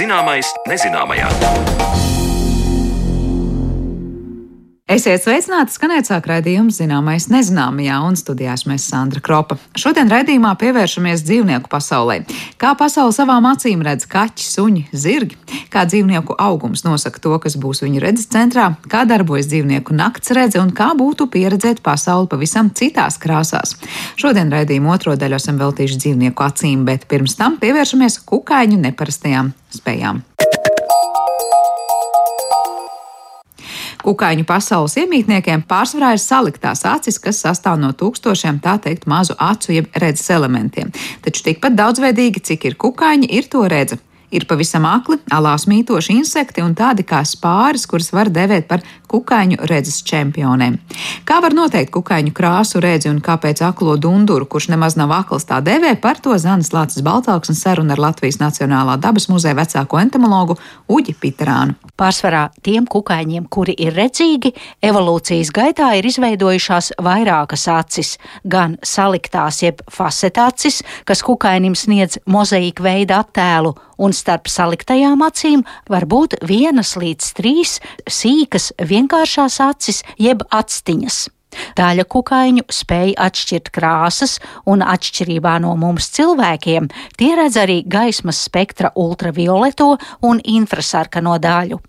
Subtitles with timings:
[0.00, 2.09] Zināmais nezināmajā.
[4.90, 9.54] Esiet sveicināti, skanēt sāk raidījums zināmais nezināmajā, un studijās mēs Sandra Kropa.
[9.78, 12.16] Šodien raidījumā pievēršamies dzīvnieku pasaulē.
[12.58, 15.38] Kā pasauli savām acīm redz kaķi, suņi, zirgi,
[15.70, 20.58] kā dzīvnieku augums nosaka to, kas būs viņu redzes centrā, kā darbojas dzīvnieku nakts redze
[20.58, 23.76] un kā būtu pieredzēt pasauli pavisam citās krāsās.
[24.18, 30.24] Šodien raidījuma otro daļu esam veltījuši dzīvnieku acīm, bet pirms tam pievēršamies kukaiņu neparastajām spējām.
[34.04, 39.74] Kukaiņu pasaules iemītniekiem pārsvarā ir saliktās acis, kas sastāv no tūkstošiem tā teikt mazu acu
[39.76, 40.92] jeb redzes elementiem.
[41.24, 44.00] Taču tikpat daudzveidīgi, cik ir kukaiņi, ir to redze.
[44.30, 49.58] Ir pavisam akli, alās mītoši insekti un tādi kā spāris, kurus var devēt par kukaiņu
[49.66, 50.76] redzes čempioniem.
[51.26, 55.58] Kā var noteikt kukaiņu krāsu redzi un kāpēc aklo dunduru, kurš nemaz nav akls tā
[55.66, 60.56] devē, par to Zanas Lācis Baltāks un saruna ar Latvijas Nacionālā dabas muzeja vecāko entomologu
[60.86, 61.74] Uģi Piterānu.
[61.98, 64.54] Pārsvarā tiem kukaiņiem, kuri ir redzīgi,
[64.86, 68.14] evolūcijas gaitā ir izveidojušās vairākas acis,
[68.46, 76.08] gan saliktās jeb fasetācis, kas kukainim sniedz mozaīku veidu attēlu, un starp saliktajām acīm var
[76.08, 77.76] būt vienas līdz trīs
[78.08, 81.28] sīkas vienkāršās acis jeb actiņas.
[81.78, 84.38] Daļa kukaiņu spēj atšķirt krāsas,
[84.70, 89.96] un atšķirībā no mums cilvēkiem, tie redz arī gaismas spektra ultravioleto
[90.30, 91.80] un infrasarkano daļu.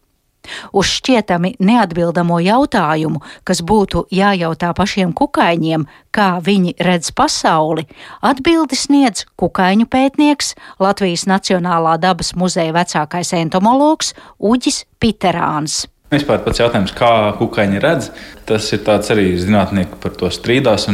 [0.74, 7.86] Uz šķietami neatbildamo jautājumu, kas būtu jājautā pašiem kukaiņiem, kā viņi redz pasauli,
[8.26, 15.86] atbildi sniedz kukaiņu pētnieks, Latvijas Nacionālā dabas muzeja vecākais entomologs Uģis Piterāns.
[16.12, 17.10] Vispār pats jautājums, kā
[17.40, 18.10] kukaiņi redz,
[18.44, 20.90] tas ir arī zinātnieki par to strīdās.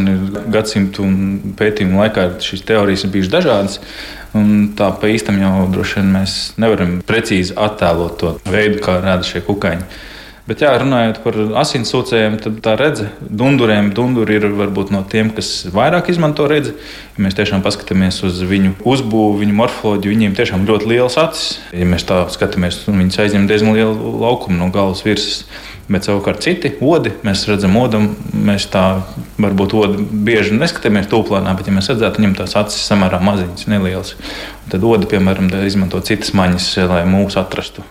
[0.54, 1.08] Gadsimtu
[1.58, 3.80] pētījumu laikā šīs teorijas ir bijušas dažādas.
[4.78, 9.42] Tā pa īstam jau droši vien mēs nevaram precīzi attēlot to veidu, kā redz šie
[9.48, 9.90] kukaiņi.
[10.48, 15.66] Bet, jā, runājot par asinsūcējiem, tad tā redze, dunduriem, dunduri ir varbūt no tiem, kas
[15.76, 16.72] vairāk izmanto redzi.
[17.18, 21.58] Ja mēs tiešām paskatāmies uz viņu uzbūvi, viņu morfoloģiju, viņiem tiešām ļoti liels acis.
[21.76, 25.44] Ja mēs tā skatāmies, tad viņi aizņem diezgan lielu laukumu no galvas virsmas.
[25.92, 28.86] Bet savukārt citi odi, mēs redzam, odam, mēs tā
[29.40, 34.16] varbūt odi bieži neskatāmies tūplānā, bet, ja mēs redzētu, viņam tās acis samērā maziņas, nelielas.
[34.72, 37.84] Tad odi, piemēram, izmanto citas maņas, lai mūs atrastu.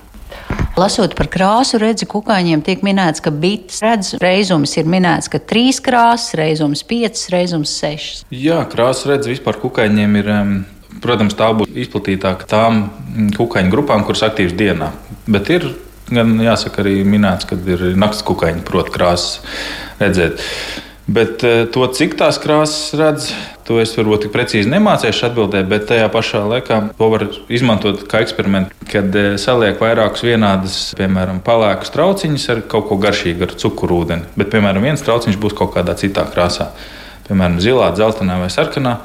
[0.77, 5.81] Lasot par krāsu redzi kukaiņiem, tiek minēts, ka bites redz reizums ir minēts, ka trīs
[5.81, 8.27] krāsas, reizums piecas, reizums sešas.
[8.29, 10.33] Jā, krāsu redz vispār kukaiņiem ir.
[10.97, 12.87] Protams, tā būs izplatītāka tām
[13.37, 14.89] kukaiņu grupām, kuras aktīvas dienā.
[15.29, 15.67] Bet ir
[16.09, 19.61] gan jāsaka, arī minēts, ka ir naktas kukaiņi, protams, krāsas
[20.01, 20.41] redzēt.
[21.07, 23.29] Bet eh, to, cik tās krāsas redz,
[23.67, 28.25] to es varbūt tik precīzi nemācīšu atbildēt, bet tajā pašā laikā to var izmantot kā
[28.25, 34.33] eksperimentu, kad eh, saliek vairākus vienādus, piemēram, palēkus trauciņus ar kaut ko garšīgu, ar cukurūdeni.
[34.35, 36.73] Bet, piemēram, viens trauciņš būs kaut kādā citā krāsā,
[37.29, 38.99] piemēram, zilā, dzeltenā vai sarkanā.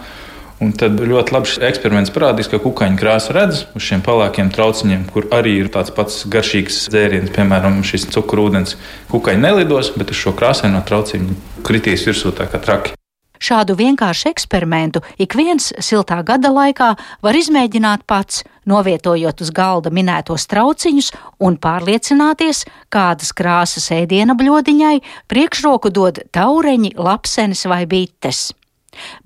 [0.61, 5.25] Un tad ļoti labs eksperiments parādīs, ka kukaiņu krāsa redz uz šiem pelēkiem trauciņiem, kur
[5.33, 8.77] arī ir tāds pats garšīgs dzēriens, piemēram, šis cukurūdens.
[9.09, 12.93] Kukaiņi nelidos, bet uz šo krāsaino trauciņu kritīs virsū tā kā traki.
[13.41, 16.91] Šādu vienkāršu eksperimentu ik viens siltā gada laikā
[17.25, 21.09] var izmēģināt pats, novietojot uz galda minētos trauciņus
[21.41, 24.95] un pārliecināties, kādas krāsas ēdiena bļodiņai
[25.25, 28.51] priekšroku dod taureņi, lapsenes vai bites.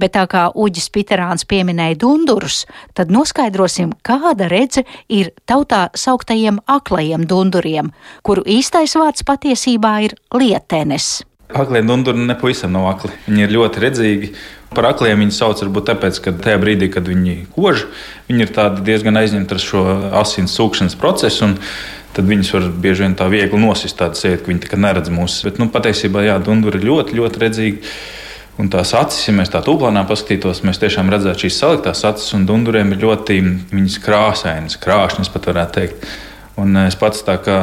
[0.01, 2.63] Bet tā kā Uģis Piterāns pieminēja dundurus,
[2.93, 7.93] tad noskaidrosim, kāda redze ir tautā sauktajiem aklajiem dunduriem,
[8.25, 11.23] kuru īstais vārds patiesībā ir lietenes.
[11.53, 13.11] Aklie dunduri nepavisam nav akli.
[13.27, 14.29] Viņi ir ļoti redzīgi.
[14.75, 17.85] Par akliem viņi sauc varbūt tāpēc, ka tajā brīdī, kad viņi kož,
[18.27, 19.83] viņi ir diezgan aizņemti ar šo
[20.23, 21.53] asins sūkšanas procesu.
[22.15, 25.41] Tad viņus var bieži vien tā viegli nosist, tāda sajūta, ka viņi neredz mūs.
[25.47, 27.93] Bet nu, patiesībā, jā, dunduri ir ļoti, ļoti redzīgi.
[28.55, 32.46] Un tās acis, ja mēs tā tūplānā paskatītos, mēs tiešām redzētu šīs saliktās acis, un
[32.47, 33.41] dunduriem ir ļoti
[34.03, 36.07] krāsainas, krāšņas pat varētu teikt.
[36.55, 37.57] Un es pats tā kā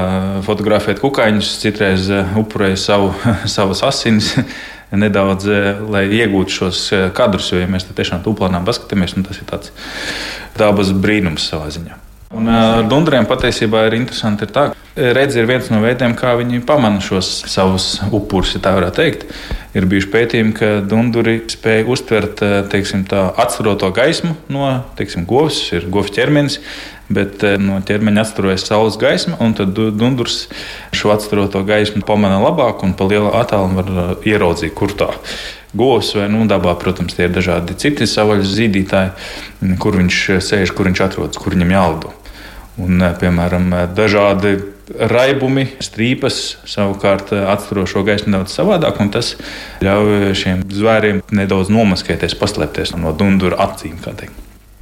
[0.44, 3.08] fotografēju kukaiņus, citreiz eh, upurēju savu,
[3.56, 4.34] savas asinis.
[5.02, 9.48] Nedaudz, eh, lai iegūtu šos eh, kadrus, jo, ja mēs tiešām tūplānā paskatāmies, tas ir
[9.48, 9.72] tāds
[10.60, 12.11] dabas brīnums savā ziņā.
[12.32, 16.32] Un ar dundriem patiesībā ir interesanti, ir tā, ka redzi ir viens no veidiem, kā
[16.40, 19.26] viņi pamana šos savus upurus, ja tā varētu teikt.
[19.76, 22.40] Ir bijuši pētījumi, ka dunduri spēj uztvert
[22.72, 26.58] teiksim, tā, atstaroto gaismu no teiksim, govs, ir govs ķermenis,
[27.12, 30.46] bet no ķermeņa atstarojas saules gaisma, un tad dundurs
[30.96, 35.20] šo atstaroto gaismu pamana labāk un pa lielu attālumu var ieraudzīt, kur tā ir
[35.72, 40.90] govs vai nu, dabā, protams, tie ir dažādi citi savaļas zīdītāji, kur viņš sēž, kur
[40.90, 42.12] viņš atrodas, kur viņam jālido.
[42.80, 44.54] Un, piemēram, dažādi
[45.12, 46.38] raibumi, strīpas
[46.68, 49.34] savukārt atsturo šo gaismu nedaudz savādāk, un tas
[49.84, 54.00] ļauj šiem zvēriem nedaudz nomaskēties, paslēpties no dundura acīm.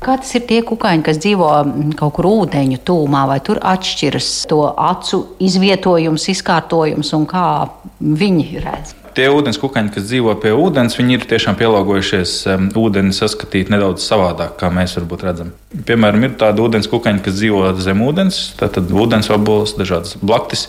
[0.00, 1.50] Kā tas ir tie kukaiņi, kas dzīvo
[1.98, 7.50] kaut kur ūdeņu tūmā, vai tur atšķiras to acu izvietojums, izkārtojums un kā
[7.98, 8.99] viņi redz?
[9.16, 14.04] Tie ūdens kukaiņi, kas dzīvo pie ūdens, viņi ir tiešām pielāgojušies um, ūdeni saskatīt nedaudz
[14.06, 15.50] savādāk, kā mēs varbūt redzam.
[15.88, 20.68] Piemēram, ir tādi ūdens kukaiņi, kas dzīvo zem ūdens, tātad ūdens obols, dažādas blaktis.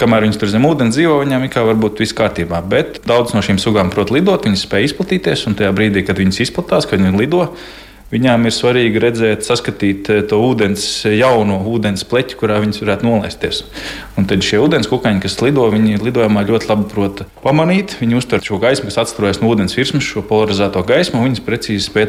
[0.00, 2.62] Kamēr viņas tur zem ūdens dzīvo, viņām ir kā varbūt viss kārtībā.
[2.72, 6.42] Bet daudz no šīm sugām prot lidot, viņas spēj izplatīties, un tajā brīdī, kad viņas
[6.46, 7.46] izplatās, kad viņi lido,
[8.10, 10.82] Viņām ir svarīgi redzēt, saskatīt eh, to ūdens,
[11.14, 13.60] jauno ūdens pleķi, kurā viņas varētu nolaisties.
[14.18, 17.94] Un tad šie ūdens kukaiņi, kas lido, viņi lidojumā ļoti labi prot pamanīt.
[18.00, 21.86] Viņi uztver šo gaismu, kas atstājas no ūdens virsmas, šo polarizēto gaismu, un viņas precīzi
[21.86, 22.08] spēj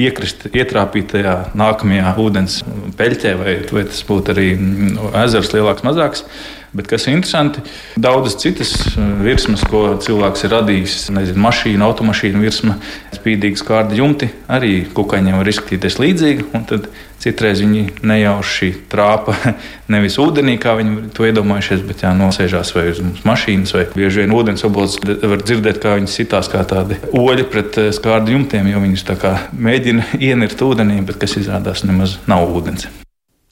[0.00, 2.62] iekrist, ietrāpīt tajā nākamajā ūdens
[2.96, 6.24] peļķē, vai, vai tas būtu arī mm, ezers lielāks, mazāks.
[6.72, 7.60] Bet kas ir interesanti,
[8.00, 12.78] daudzas citas uh, virsmas, ko cilvēks ir radījis, nezinu, mašīna, automašīna virsma,
[13.12, 16.46] spīdīgas kārta jumti, arī kukaiņiem var izskatīties līdzīgi.
[16.70, 16.88] Tad
[17.20, 19.36] citreiz viņi nejauši trāpa
[19.92, 24.32] nevis ūdenī, kā viņi to iedomājušies, bet jā, nosēžās vai uz mašīnas, vai bieži vien
[24.32, 28.80] ūdens obols var dzirdēt, kā viņi sitās kā tādi oļi pret uh, skārdu jumtiem, jo
[28.88, 32.88] viņus tā kā mēģina ienirt ūdenī, bet kas izrādās nemaz nav ūdens.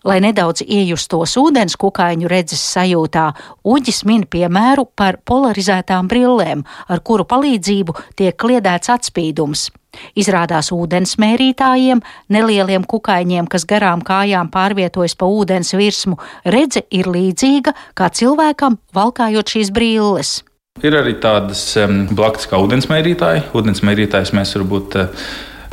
[0.05, 3.27] Lai nedaudz iejustos ūdens kukaiņu redzes sajūtā,
[3.69, 9.69] Uģis min piemēru par polarizētām brillēm, ar kuru palīdzību tiek kliedēts atspīdums.
[10.17, 12.01] Izrādās ūdens mērītājiem,
[12.33, 16.17] nelieliem kukaiņiem, kas garām kājām pārvietojas pa ūdens virsmu,
[16.49, 20.39] redze ir līdzīga kā cilvēkam valkājot šīs brilles.
[20.81, 23.51] Ir arī tādas um, blakus kā ūdensmērītāji.
[23.53, 25.25] Ūdensmērītājs mēs varbūt uh,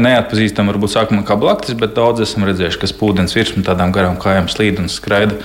[0.01, 4.49] neatpazīstam, varbūt sākumā kā blaktis, bet daudz esam redzējuši, kas pūdenes virsmu tādām garām kājām
[4.51, 5.39] slīd un skraida.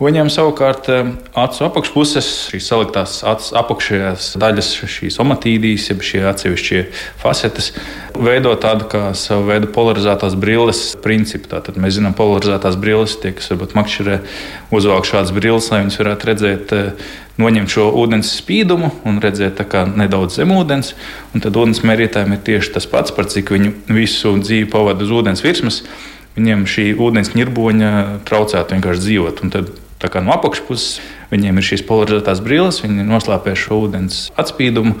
[0.00, 6.80] Viņam savukārt eh, acu apakšpuses, šīs saliktās acu apakšējās daļas, šīs omatīdijas, jeb šie atsevišķie
[7.20, 7.68] facetes,
[8.16, 11.50] veido tādu kā savu veidu polarizētās brilles principu.
[11.52, 14.16] Tātad mēs zinām, polarizētās brilles, tie, kas varbūt makšķerē,
[14.72, 19.62] uzvelk šādas brilles, lai viņas varētu redzēt eh, noņemt šo ūdens spīdumu un redzēt
[19.96, 20.94] nedaudz zem ūdens.
[21.34, 25.44] Tad ūdens mērītājiem ir tieši tas pats, par cik viņi visu dzīvi pavada uz ūdens
[25.44, 25.82] virsmas.
[26.36, 27.94] Viņiem šī ūdens ņirboņa
[28.28, 29.42] traucētu vienkārši dzīvot.
[29.44, 29.72] Un tad,
[30.02, 31.00] tā kā no apakšpuses
[31.32, 34.94] viņiem ir šīs polarizētās brilles, viņi noslēpē šo ūdens atspīdumu.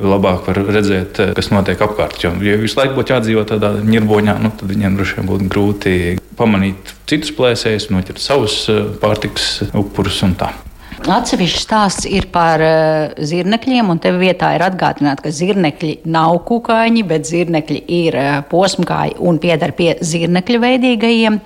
[0.00, 2.22] Labāk var redzēt, kas notiek apkārt.
[2.22, 5.94] Jo, ja visu laiku būtu jādzīvo tādā ņirboņā, nu, tad viņiem droši vien būtu grūti
[6.38, 10.54] pamanīt citus plēsējus, noķert savus eh, pārtikas upurus un tā.
[11.00, 17.04] Atsevišķs stāsts ir par uh, zirnekļiem, un te vietā ir atgādināts, ka zirnekļi nav kukaiņi,
[17.08, 21.38] bet zirnekļi ir uh, posmkāji un pieder pie zirnekļu veidīgajiem.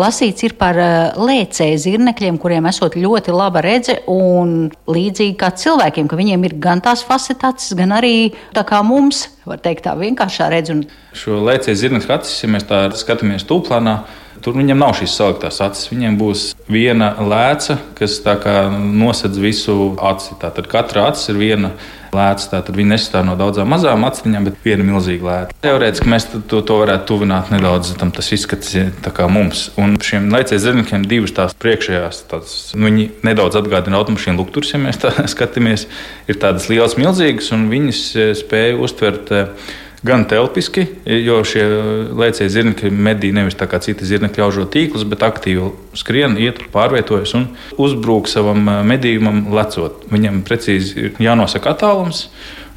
[0.00, 6.08] Lasīts ir par uh, lēcēju zirnekļiem, kuriem esot ļoti laba redze un līdzīgi kā cilvēkiem,
[6.08, 10.48] ka viņiem ir gan tās facetātes, gan arī tā kā mums, var teikt, tā vienkāršā
[10.54, 10.78] redze.
[10.78, 10.86] Un...
[11.12, 14.00] Šo lēcēju zirnekļu acis, ja mēs tā skatāmies tūplānā,
[14.42, 15.88] Tur viņam nav šīs saliktās acis.
[15.92, 18.18] Viņiem būs viena lēca, kas
[18.74, 20.34] nosedz visu aci.
[20.42, 21.70] Tātad katra acis ir viena
[22.12, 22.48] lēca.
[22.56, 25.56] Tātad viņi nesastāv no daudzām mazām aciņām, bet viena milzīga lēca.
[25.62, 28.74] Teorētiski mēs to, to varētu tuvināt nedaudz tam, izskats
[29.14, 29.68] kā mums.
[29.80, 34.82] Un šiem laicēju zirnekļiem divas tās priekšējās, tās, nu, viņi nedaudz atgādina automašīnu lukturus, ja
[34.82, 35.86] mēs tā skatāmies.
[36.26, 39.72] Ir tādas lielas, milzīgas, un viņas eh, spēja uztvert eh,
[40.06, 41.64] gan telpiski, jo šie
[42.18, 47.36] lēcēji zirnekļi medī nevis tā kā citi zirnekļi aužo tīklus, bet aktīvi skrien, iet, pārvietojas
[47.38, 47.46] un
[47.80, 50.06] uzbrūk savam medījumam lecot.
[50.12, 52.26] Viņam precīzi ir jānosaka attālums.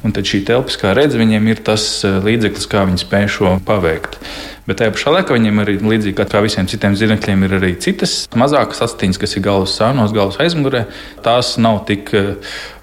[0.04, 4.20] Un tad šī telpiskā redzes viņiem ir tas līdzeklis, kā viņi spēj šo paveikt.
[4.66, 8.82] Bet tajā pašā laikā viņiem arī līdzīgi kā visiem citiem zirnekļiem ir arī citas mazākas
[8.88, 10.88] astiņas, kas ir galvas sānos, galvas aizmugurē.
[11.22, 12.10] Tās nav tik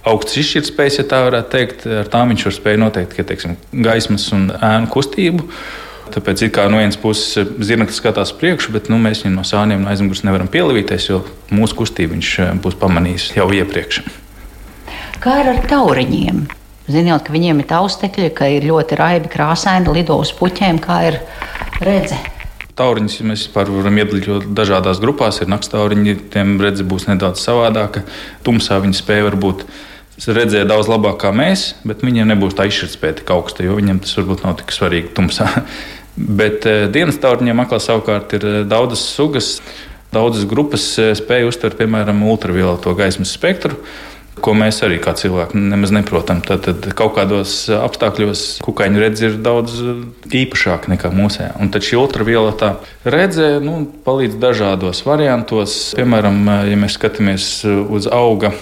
[0.08, 1.88] augsts izšķirtspējas, ja tā varētu teikt.
[2.04, 5.50] Ar tām viņš var spēj noteikt ka, teiksim, gaismas un ēnu kustību.
[6.14, 9.92] Tāpēc, kā no vienas puses, zirneklis skatās priekšu, bet nu, mēs viņam no sāniem no
[9.92, 14.04] aizmugures nevaram pielīdzīties, jo mūsu kustību viņš eh, būs pamanījis jau iepriekš.
[15.24, 16.44] Kā ir ar tauriņiem?
[16.84, 21.20] Zinot, ka viņiem ir taustekļi, ka ir ļoti raibi krāsaini, lido uz puķiem, kā ir
[21.80, 22.18] redze.
[22.76, 25.40] Tauriņus mēs varam iedalīt dažādās grupās.
[25.40, 28.02] Ir naktstauriņi, tiem redzes būs nedaudz savādāka.
[28.44, 29.64] Tumsā viņi spēja varbūt
[30.28, 34.18] redzēt daudz labāk kā mēs, bet viņiem nebūs tā izšķirtspēja tik augsta, jo viņiem tas
[34.20, 35.50] varbūt nav tik svarīgi tumsā.
[36.18, 39.56] bet eh, dienas tauriņiem aklā savukārt ir eh, daudzas sugas.
[40.14, 43.80] Daudzas grupas eh, spēja uztvert, piemēram, ultravioleto gaismas spektru.
[44.42, 46.42] Ko mēs arī kā cilvēki nemaz neprotam.
[46.46, 49.78] Tad, tad kaut kādos apstākļos kukaiņu redze ir daudz
[50.34, 51.54] īpašāka nekā mūsējā.
[51.62, 52.76] Un tad šī ultravioletā
[53.06, 55.78] redze nu, palīdz dažādos variantos.
[55.98, 58.54] Piemēram, ja mēs skatāmies uz auga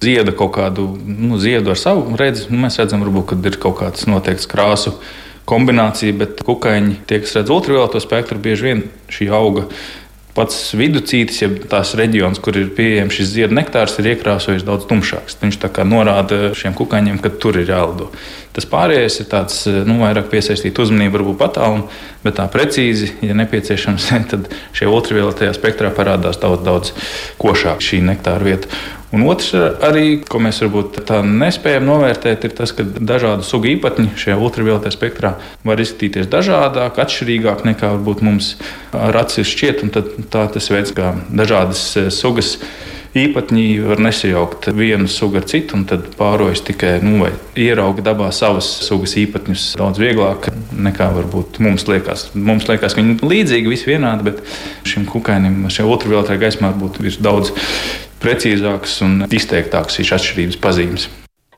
[0.00, 3.80] zieda kaut kādu nu, ziedu ar savu redzi, nu, mēs redzam, varbūt, ka ir kaut
[3.82, 4.94] kāds noteikts krāsu
[5.50, 8.82] kombinācija, bet kukaiņi, tie, kas redz ultravioleto spektru, bieži vien
[9.12, 9.66] šī auga
[10.36, 15.38] pats viducītis, ja tās reģions, kur ir pieejams šis ziedu nektārs, ir iekrāsojis daudz tumšāks.
[15.42, 18.10] Viņš tā kā norāda šiem kukaiņiem, ka tur ir jālido.
[18.56, 21.86] Tas pārējais ir tāds, nu, vairāk piesaistīt uzmanību, varbūt patālumu,
[22.24, 26.94] bet tā precīzi, ja nepieciešams, tad šie ultravioletajā spektrā parādās daudz, daudz
[27.38, 28.80] košāk šī nektāra vieta.
[29.10, 29.50] Un otrs,
[29.82, 34.92] arī, ko mēs varbūt tā nespējam novērtēt, ir tas, ka dažādu sugu īpatņi šajā ultravioletā
[34.94, 35.32] spektrā
[35.66, 38.52] var izskatīties dažādāk, atšķirīgāk nekā varbūt mums
[38.94, 39.82] ar acis šķiet.
[40.30, 42.54] Tā tas veids, kā dažādas eh, sugas
[43.18, 47.26] īpatņi var nesajaukt vienu sugu ar citu, un tad pārojas tikai nu,
[47.58, 52.28] ierauga dabā savas sugas īpatņus daudz vieglāk nekā varbūt mums liekas.
[52.34, 54.44] Mums liekas, ka viņi ir līdzīgi, visi vienādi, bet
[54.88, 57.54] šim kukainim, šai ultravioletā gaismā būtu daudz
[58.20, 61.10] precīzākas un izteiktākas šīs atšķirības pazīmes.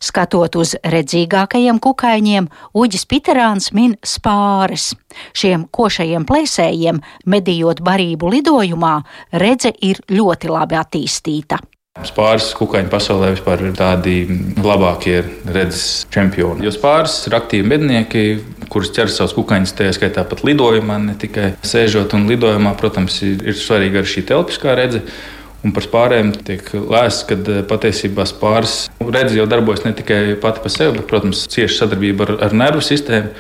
[0.02, 4.92] Skatot uz redzīgākajiem kukaiņiem, Uģis Piterāns min spāres.
[5.37, 6.99] Šiem košajiem plēsējiem,
[7.30, 8.97] medījot barību lidojumā,
[9.38, 11.61] redze ir ļoti labi attīstīta.
[12.09, 14.14] Spāris kukaiņu pasaulē vispār ir tādi
[14.64, 16.64] labākie redzes čempioni.
[16.64, 18.23] Jo spāris ir aktīvi mednieki,
[18.73, 22.73] kurus ķer savus kukaiņus, tajā skaitā pat lidojumā, ne tikai sēžot un lidojumā.
[22.80, 25.21] Protams, ir, ir svarīga arī šī telpiskā redzes.
[25.62, 30.62] Un par spāriem tiek lēsts, ka eh, patiesībā spārs redz jau darbojas ne tikai pati
[30.64, 33.31] par sevi, bet, protams, cieši sadarbība ar, ar nervu sistēmu.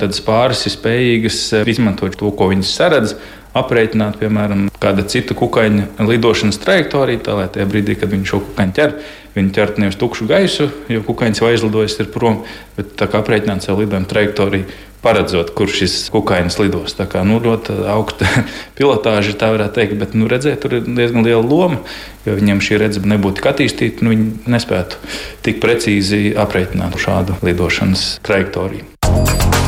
[0.00, 3.16] Tad spāris ir spējīgas eh, izmantot to, ko viņas saredz,
[3.56, 8.76] aprēķināt, piemēram, kāda cita kukaiņa lidošanas trajektoriju, tā lai tajā brīdī, kad viņš šo kukaiņu
[8.76, 8.94] ķer,
[9.36, 12.42] viņi ķert nevis tukšu gaisu, jo kukaiņš vai aizlidojis ir prom,
[12.76, 14.70] bet tā kā aprēķināt savu lidojumu trajektoriju
[15.00, 16.94] paredzot, kur šis kukainis lidos.
[16.98, 18.28] Tā kā nu, ļoti augsta
[18.78, 21.80] pilotāža, tā varētu teikt, bet nu, redzēt, tur ir diezgan liela loma.
[22.26, 25.00] Jo viņiem šī redzes nebūtu attīstīta, nu, viņi nespētu
[25.46, 29.59] tik precīzi aprēķināt šādu lidošanas trajektoriju.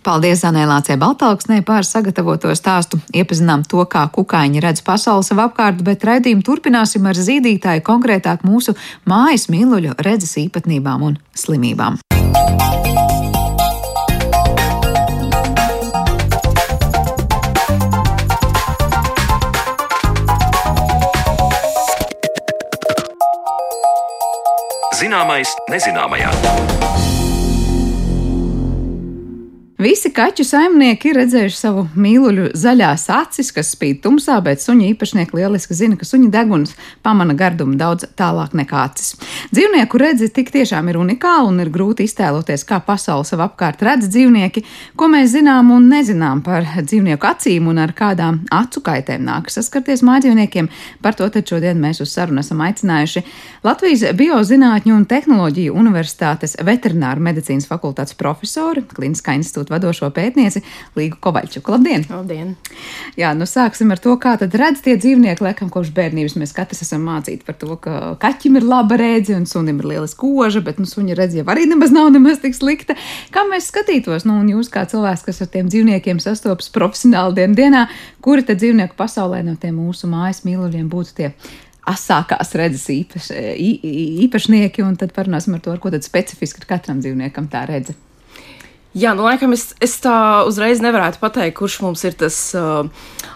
[0.00, 2.96] Paldies Anēlācē Baltāksnē par sagatavoto stāstu.
[3.12, 8.76] Iepazinām to, kā kukaiņi redz pasauli sev apkārt, bet raidījumu turpināsim ar zīdītāju konkrētāk mūsu
[9.04, 12.00] mājas mīluļu redzes īpatnībām un slimībām.
[25.00, 27.09] Zināmais nezināmajā.
[29.80, 35.38] Visi kaķu saimnieki ir redzējuši savu mīluļu zaļās acis, kas spīd tumsā, bet suņu īpašnieki
[35.38, 39.14] lieliski zina, ka suņu deguns pamana gardumu daudz tālāk nekā acis.
[39.54, 44.10] Dzīvnieku redzi tik tiešām ir unikāla un ir grūti iztēloties, kā pasauli sev apkārt redz
[44.12, 44.64] dzīvnieki,
[45.00, 50.04] ko mēs zinām un nezinām par dzīvnieku acīm un ar kādām acu kaitēm nākas saskarties
[50.04, 50.68] mājdzīvniekiem.
[51.00, 53.24] Par to tad šodien mēs uz sarunu esam aicinājuši
[53.64, 60.62] Latvijas Biozinātņu un tehnoloģiju universitātes veterināru medicīnas fakultātes profesori, Kliniskā institūta institūta vadošo pētnieci
[60.96, 61.70] Līgu Kovaļčuku.
[61.70, 62.04] Labdien!
[62.10, 62.56] Labdien!
[63.16, 66.82] Jā, nu sāksim ar to, kā tad redz tie dzīvnieki, laikam kopš bērnības mēs katrs
[66.82, 70.78] esam mācīti par to, ka kaķim ir laba rēdze un sunim ir liela koža, bet
[70.78, 72.96] nu, suņa redze jau arī nemaz nav nemaz tik slikta.
[73.30, 77.56] Kā mēs skatītos, nu, un jūs kā cilvēks, kas ar tiem dzīvniekiem sastopas profesionāli dien
[77.56, 77.86] dienā,
[78.24, 81.32] kuri tad dzīvnieku pasaulē no tiem mūsu mājas mīluļiem būtu tie
[81.90, 83.30] asākās redzes īpaš,
[84.26, 87.98] īpašnieki, un tad parunāsim ar to, ar ko tad specifiski ir katram dzīvniekam tā redzes.
[88.90, 92.88] Jā, nu, laikam es, es tā uzreiz nevarētu pateikt, kurš mums ir tas uh,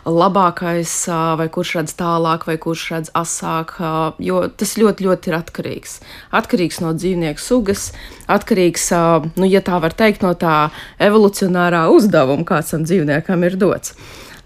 [0.02, 5.30] labākais, uh, vai kurš redz tālāk, vai kurš redz asāk, uh, jo tas ļoti, ļoti
[5.30, 5.92] ir atkarīgs.
[6.34, 7.84] Atkarīgs no dzīvnieku sugas,
[8.26, 13.54] atkarīgs, uh, nu, ja tā var teikt, no tā evolucionārā uzdevuma, kāds tam dzīvniekam ir
[13.60, 13.94] dots.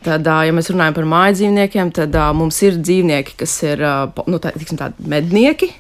[0.05, 3.81] Tad, uh, ja mēs runājam par māju dzīvniekiem, tad uh, mums ir dzīvnieki, kas ir
[3.81, 4.77] uh, nu, tā, tiksim,
[5.09, 5.71] mednieki,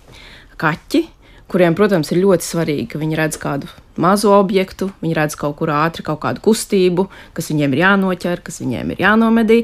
[0.56, 1.04] kaķi,
[1.52, 3.68] kuriem, protams, ir ļoti svarīgi, ka viņi redz kādu
[4.00, 8.60] mazu objektu, viņi redz kaut kur ātri kaut kādu kustību, kas viņiem ir jānoķer, kas
[8.62, 9.60] viņiem ir jānomedī.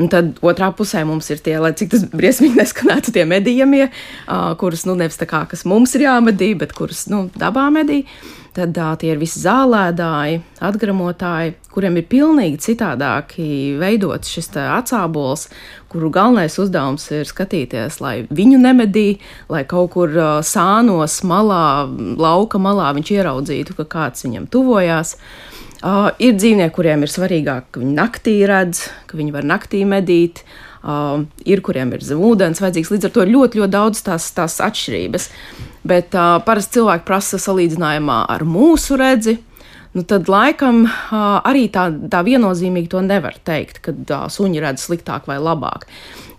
[0.00, 4.50] Un tad otrā pusē mums ir tie, lai cik tas briesmīgi neskanētu, tie medījumie, uh,
[4.60, 8.04] kurus nu nevis tā kā, kas mums ir jāmedī, bet kurus nu, dabā medī.
[8.56, 15.50] Tad uh, tie ir visi zālēdāji, atgramotāji, kuriem ir pilnīgi citādāki veidots šis atsābols,
[15.92, 19.18] kuru galvenais uzdevums ir skatīties, lai viņu nemedī,
[19.52, 21.84] lai kaut kur sānos malā,
[22.16, 25.16] lauka malā viņš ieraudzītu, ka kāds viņam tuvojās.
[25.84, 30.42] Uh, ir dzīvnieki, kuriem ir svarīgāk, ka viņi naktī redz, ka viņi var naktī medīt.
[30.86, 32.92] uh, ir kuriem ir zem ūdens vajadzīgs.
[32.94, 35.28] Līdz ar to ir ļoti, ļoti daudz tās, tās atšķirības.
[35.86, 39.38] Bet uh, parasti cilvēki prasa salīdzinājumā ar mūsu redzi.
[39.96, 44.84] Nu, tad laikam uh, arī tā, tā viennozīmīgi to nevar teikt, ka uh, suņi redz
[44.86, 45.86] sliktāk vai labāk.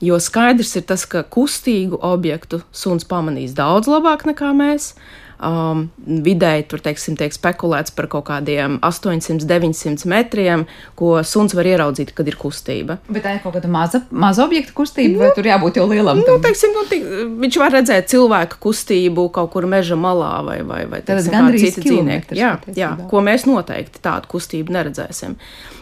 [0.04, 4.92] Jo skaidrs ir tas, ka kustīgu objektu suns pamanīs daudz labāk nekā mēs.
[4.94, 10.64] Uh, Um, vidēji tur teiksim, tiek spekulēts par kaut kādiem 800, 900 metriem,
[10.98, 12.96] ko suns var ieraudzīt, kad ir kustība.
[13.06, 16.24] Bet tā ir kaut kāda maza, maza objekta kustība, nu, vai tur jābūt jau lielam?
[16.26, 17.06] Nu, teiksim, nu, tik,
[17.44, 21.86] viņš var redzēt cilvēku kustību kaut kur meža malā vai, vai, vai teiksim, gandrīz citi
[21.86, 22.42] dzīvnieki.
[22.42, 25.38] Jā, jā, ko mēs noteikti tādu kustību neredzēsim.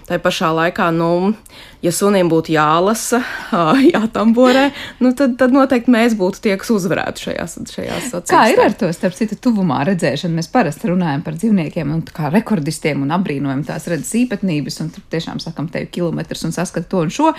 [0.05, 1.33] Tā pašā laikā, nu,
[1.81, 3.23] ja sunim būtu jālasa,
[3.95, 4.67] jātamborē,
[5.01, 8.29] nu, tad, tad noteikti mēs būtu tie, kas uzvarētu šajās, šajās sacensībās.
[8.29, 10.37] Kā ir ar to starp citu tuvumā redzēšanu?
[10.37, 15.41] Mēs parasti runājam par dzīvniekiem un kā rekordistiem un apbrīnojam tās redzes īpatnības un tiešām
[15.41, 17.33] sakam tevi kilometrus un saskat to un šo.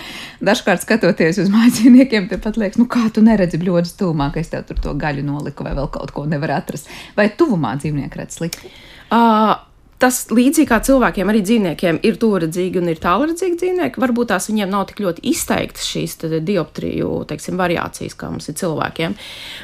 [0.50, 4.66] Dažkārt skatoties uz mājdzīvniekiem, tepat liekas, nu kā tu neredzi bļodas tuvumā, ka es tev
[4.66, 6.90] tur to gaļu noliku vai vēl kaut ko nevar atrast.
[7.14, 8.74] Vai tuvumā dzīvnieki redz slikti?
[9.06, 9.54] Uh,
[10.02, 14.02] tas līdzīgi kā cilvēkiem, arī dzīvniekiem ir tuvredzīgi un ir tālredzīgi dzīvnieki.
[14.02, 19.16] Varbūt tās viņiem nav tik ļoti izteiktas šīs dioptriju teiksim, variācijas, kā mums ir cilvēkiem.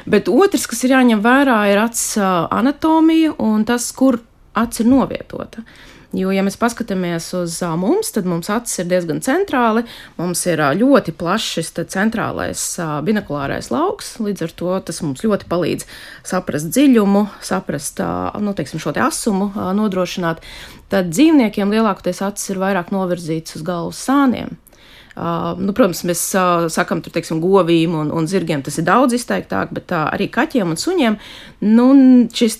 [0.09, 4.21] Bet otrs, kas ir jāņem vērā, ir acs anatomija un tas, kur
[4.57, 5.65] acs ir novietota.
[6.13, 9.81] Jo, ja mēs paskatāmies uz mums, tad mums acis ir diezgan centrāli.
[10.19, 12.65] Mums ir ļoti plašs centrālais
[13.07, 14.19] binokulārais lauks.
[14.21, 15.87] Līdz ar to tas mums ļoti palīdz
[16.29, 18.03] saprast dziļumu, saprast
[18.45, 20.45] nu, teiksim, šo te asumu, nodrošināt.
[20.93, 24.53] Tad dzīvniekiem lielākoties acis ir vairāk novirzītas uz galvas sāniem.
[25.13, 29.13] Uh, nu, protams, mēs uh, sakām, tur teiksim, govīm un, un zirgiem tas ir daudz
[29.13, 31.17] izteiktāk, bet uh, arī kaķiem un suņiem
[31.69, 31.85] nu,
[32.33, 32.57] šis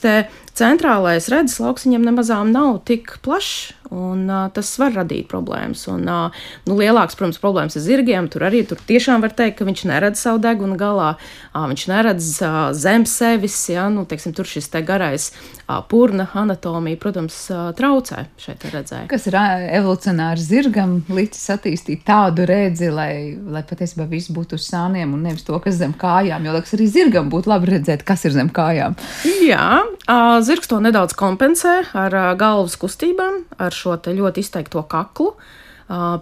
[0.58, 3.74] centrālais redzes lauks viņam nemazām nav tik plašs.
[3.94, 5.84] Un, uh, tas var radīt problēmas.
[5.92, 8.30] Un, uh, nu, lielāks, protams, problēmas ar zirgiem.
[8.32, 11.12] Tur arī tur tiešām var teikt, ka viņš neredz savu degunu galā,
[11.54, 13.58] uh, viņš neredz uh, zem sevis.
[13.70, 19.06] Ja, nu, teiksim, tur šis te garais uh, purna anatomija, protams, uh, traucē šeit redzēt.
[19.12, 25.14] Kas ir evolucionāri zirgam līdz attīstīt tādu redzi, lai, lai patiesībā viss būtu uz sāniem
[25.14, 26.48] un nevis to, kas zem kājām.
[26.48, 28.98] Jo liekas, arī zirgam būtu labi redzēt, kas ir zem kājām.
[29.46, 35.34] Jā, uh, zirgs to nedaudz kompensē ar galvas kustībām, ar šo ļoti izteikto kaklu,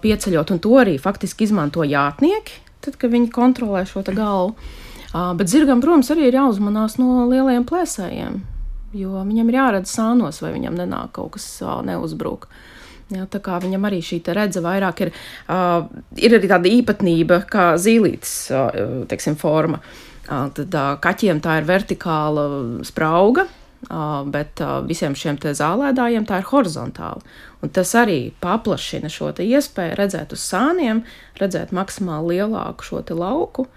[0.01, 4.55] pieceļot, un to arī faktiski izmanto jātnieki, tad, kad viņi kontrolē šo galvu.
[5.11, 8.37] Bet zirgam, protams, arī ir jāuzmanās no lielajiem plēsējiem,
[8.95, 12.47] jo viņam ir jāredz sānos, vai viņam nenāk kaut kas uh, neuzbruk.
[13.11, 15.11] Jā, tā kā viņam arī šī redzes vairāk ir,
[15.51, 15.83] uh,
[16.15, 19.81] ir arī tāda īpatnība, kā zīlītes uh, teiksim, forma.
[20.29, 22.45] Uh, tad uh, kaķiem tā ir vertikāla
[22.87, 23.49] sprauga,
[24.31, 27.23] bet visiem šiem zālēdājiem tā ir horizontāli.
[27.61, 31.03] Un tas arī paplašina šo iespēju redzēt uz sāniem,
[31.41, 33.67] redzēt maksimāli lielāku šo lauku,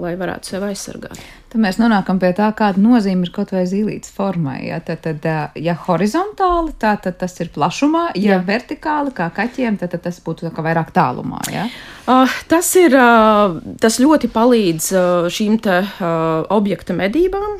[0.00, 1.20] lai varētu sevi aizsargāt.
[1.50, 4.68] Tad mēs nonākam pie tā, kāda nozīme ir kaut vai zīlītes formai.
[4.68, 5.26] Ja, tad, tad,
[5.58, 8.42] ja horizontāli, tā, tad tas ir plašumā, ja Jā.
[8.46, 11.42] vertikāli, kā kaķiem, tad, tad tas būtu vairāk tālumā.
[11.52, 11.66] Ja?
[12.06, 17.58] Uh, tas, ir, uh, tas ļoti palīdz uh, šīm te, uh, objekta medībām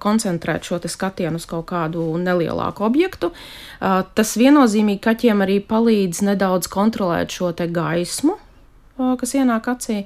[0.00, 3.32] koncentrēt šo skatienu uz kaut kādu nelielāku objektu.
[3.80, 8.38] Tas viennozīmīgi kaķiem arī palīdz nedaudz kontrolēt šo gaismu,
[8.96, 10.04] kas ienāk acī.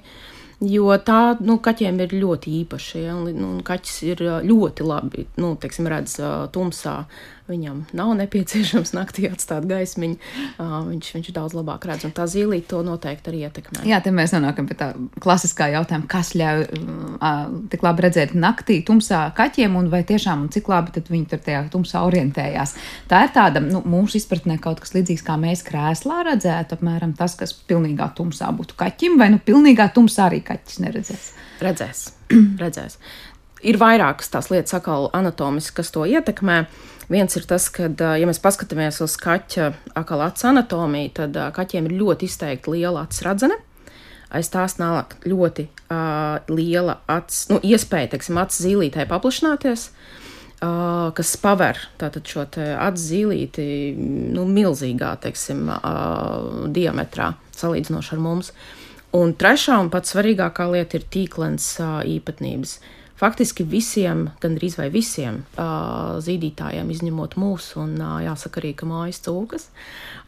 [0.59, 2.99] Jo tā nu, kaķiem ir ļoti īpaša.
[2.99, 6.17] Ja, un kaķis ir ļoti labi nu, teiksim, redz
[6.51, 7.05] tumsā
[7.49, 10.19] Viņam nav nepieciešams naktī atstāt gaismiņu.
[10.61, 13.87] Uh, viņš, viņš daudz labāk redz, un tā zīlīte to noteikti arī ietekmē.
[13.89, 14.91] Jā, te mēs nonākam pie tā
[15.25, 17.39] klasiskā jautājuma, kas ļauj uh,
[17.73, 21.63] tik labi redzēt naktī, tumsā kaķiem, un vai tiešām un cik labi viņi tur tajā
[21.73, 22.77] tumsā orientējās.
[23.09, 27.39] Tā ir tāda nu, mūsu izpratnē kaut kas līdzīgs, kā mēs krēslā redzētu, apmēram tas,
[27.41, 31.33] kas pilnīgā tumsā būtu kaķim, vai nu pilnīgā tumsā arī kaķis neredzēs.
[31.65, 32.05] Redzēs.
[32.63, 33.01] redzēs.
[33.67, 36.63] Ir vairākas tās lietas, atkal anatomiski, kas to ietekmē.
[37.11, 37.89] Viens ir tas, ka,
[38.21, 43.57] ja mēs paskatāmies uz kaķa akalāts anatomiju, tad kaķiem ir ļoti izteikti liela acis radzene.
[44.29, 51.33] Aiz tās nāk ļoti uh, liela acis, nu, iespēja, teiksim, acis zīlītē paplašināties, uh, kas
[51.41, 53.65] paver tātad šo acis zīlīti
[54.37, 58.53] nu, milzīgā, teiksim, uh, diametrā salīdzinoši ar mums.
[59.17, 62.77] Un trešā un pats svarīgākā lieta ir tīklens uh, īpatnības.
[62.77, 68.89] Uh, faktiski visiem, gandrīz vai visiem uh, zīdītājiem, izņemot mūsu, un uh, jāsaka arī, ka
[68.89, 69.69] mājas cūkas.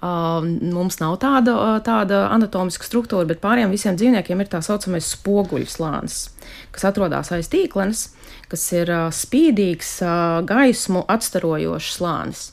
[0.00, 1.54] Uh, mums nav tāda,
[1.86, 6.22] tāda anatomiska struktūra, bet pāriem visiem dzīvniekiem ir tā saucamais spoguļu slānis,
[6.74, 8.08] kas atrodas aiz tīklenes,
[8.50, 12.48] kas ir uh, spīdīgs, uh, gaismu atstarojošs slānis.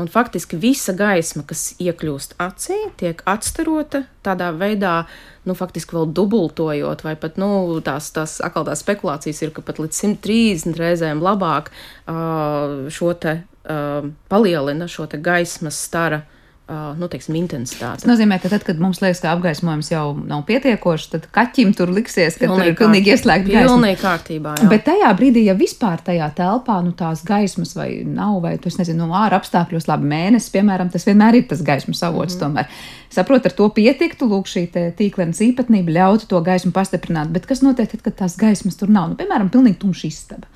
[0.00, 5.02] Un faktiski visa gaisma, kas iekļūst acī, tiek atstarota tādā veidā,
[5.44, 9.82] nu, faktiski vēl dubultojot, vai pat, nu, tās, tās atkal tās spekulācijas ir, ka pat
[9.82, 16.22] līdz 130 reizēm labāk uh, šo te uh, palielina šo te gaismas stara
[16.70, 18.02] nu, teiksim, intensitāte.
[18.02, 21.90] Tas nozīmē, ka tad, kad mums liekas, ka apgaismojums jau nav pietiekošs, tad kaķim tur
[21.92, 23.72] liksies, ka pilnīgi tur ir pilnīgi ieslēgta gaisma.
[23.72, 24.54] Pilnīgi kārtībā.
[24.62, 24.68] Jā.
[24.70, 29.00] Bet tajā brīdī, ja vispār tajā telpā nu, tās gaismas vai nav, vai tu nezini,
[29.00, 32.38] no ārā apstākļos, labi, mēnesis, piemēram, tas vienmēr ir tas gaismas avots.
[32.38, 32.42] Mm -hmm.
[32.42, 37.34] Tomēr saprot, ar to pietiktu, lūk, šī tīklenes īpatnība ļautu to gaismu pastiprināt.
[37.34, 39.10] Bet kas notiek tad, kad tās gaismas tur nav?
[39.10, 40.46] Nu, piemēram, pilnīgi tumša istaba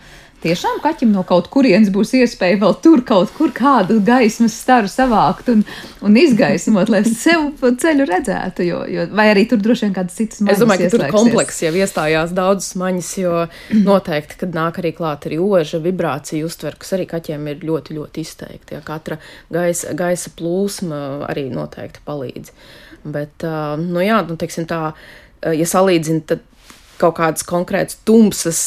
[0.42, 5.50] tiešām kaķim no kaut kurienes būs iespēja vēl tur kaut kur kādu gaismas staru savākt
[5.52, 5.64] un,
[6.04, 8.66] un izgaismot, lai sev ceļu redzētu.
[8.66, 10.56] Jo, jo, vai arī tur droši vien kādas citas maņas.
[10.56, 13.44] Es domāju, ka tur komplekss jau iestājās daudzas maņas, jo
[13.90, 18.26] noteikti, kad nāk arī klāt arī oža vibrācija uztver, kas arī kaķiem ir ļoti, ļoti
[18.26, 18.78] izteikti.
[18.78, 19.20] Ja katra
[19.52, 22.52] gaisa, gaisa plūsma arī noteikti palīdz.
[23.06, 23.44] Bet,
[23.78, 24.80] nu jā, nu, teiksim tā,
[25.46, 26.42] ja salīdzina, tad
[27.00, 28.60] kaut kādas konkrētas tumsas,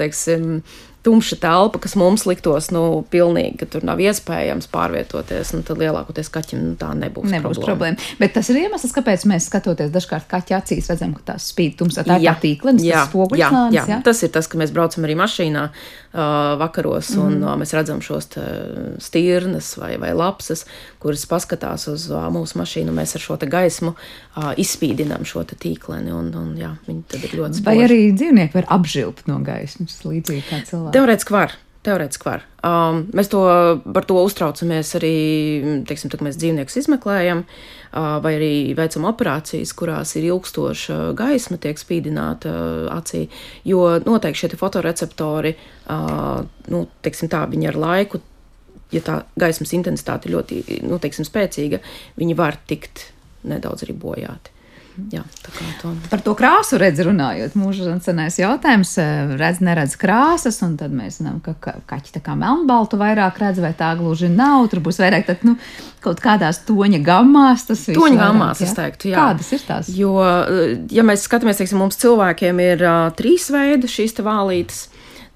[0.00, 0.60] teiksim,
[1.06, 6.30] tumša telpa, kas mums liktos, nu, pilnīgi, ka tur nav iespējams pārvietoties, nu, tad lielākoties
[6.34, 7.30] kaķim nu, tā nebūs.
[7.30, 7.94] Nebūs problēma.
[7.96, 8.18] problēma.
[8.22, 12.06] Bet tas ir iemesls, kāpēc mēs skatoties dažkārt kaķa acīs, redzam, ka tās spīd tumsā.
[12.06, 14.00] Tā ir tīklenis, jā, tas jā, jā, jā.
[14.06, 15.68] Tas ir tas, ka mēs braucam arī mašīnā
[16.60, 17.24] vakaros, mm.
[17.26, 18.30] un uh, mēs redzam šos
[19.02, 20.64] stīrnes vai, vai lapsas,
[21.02, 23.94] kuras paskatās uz mūsu mašīnu, mēs ar šo gaismu
[24.56, 27.68] izspīdinām šo tīkleni, un, un jā, viņi tad ir ļoti spēcīgi.
[27.68, 30.96] Vai arī dzīvnieki var apžilpt no gaismas, līdzīgi kā cilvēki?
[30.96, 31.56] Teorētiski var.
[31.86, 32.44] Teorētiski var.
[32.66, 33.40] Um, mēs to,
[33.94, 35.16] par to uztraucamies arī,
[35.86, 41.78] teiksim, kad mēs dzīvniekus izmeklējam, uh, vai arī veicam operācijas, kurās ir ilgstoša gaisma, tiek
[41.78, 43.26] spīdināta uh, acī.
[43.68, 45.54] Jo noteikti šie fotoreceptori,
[45.94, 46.42] uh,
[46.74, 48.22] nu, teiksim tā, viņi ar laiku,
[48.94, 51.82] ja tā gaismas intensitāte ļoti, nu, teiksim, spēcīga,
[52.18, 53.10] viņi var tikt
[53.46, 54.55] nedaudz arī bojāti.
[55.12, 55.20] Jā,
[55.82, 55.90] to.
[56.08, 61.18] Par to krāsu redz runājot, mūža senais jautājums, eh, redz, neredz krāsas, un tad mēs
[61.20, 65.26] zinām, ka kaķi tā kā melnbaltu vairāk redz, vai tā gluži nav, tur būs vairāk
[65.28, 65.58] tad, nu,
[66.00, 67.66] kaut kādās toņa gammās.
[67.68, 69.20] Toņa gammās, es teiktu, jā.
[69.20, 69.90] Kādas ir tās?
[69.92, 74.86] Jo, eh, ja mēs skatāmies, teiksim, mums cilvēkiem ir uh, trīs veidi šīs te vālītes,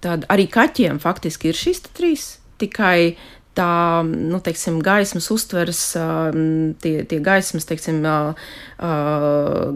[0.00, 3.16] tad arī kaķiem faktiski ir šīs trīs, tikai
[3.58, 5.80] tā nu, teiksim, gaismas uztveres,
[6.82, 7.98] tie, tie gaismas teiksim,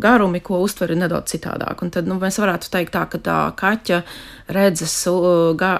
[0.04, 1.82] garumi, ko uztver, ir nedaudz citādāk.
[1.82, 4.00] Un tad nu, mēs varētu teikt, tā, ka tā kaķa
[4.54, 4.96] redzes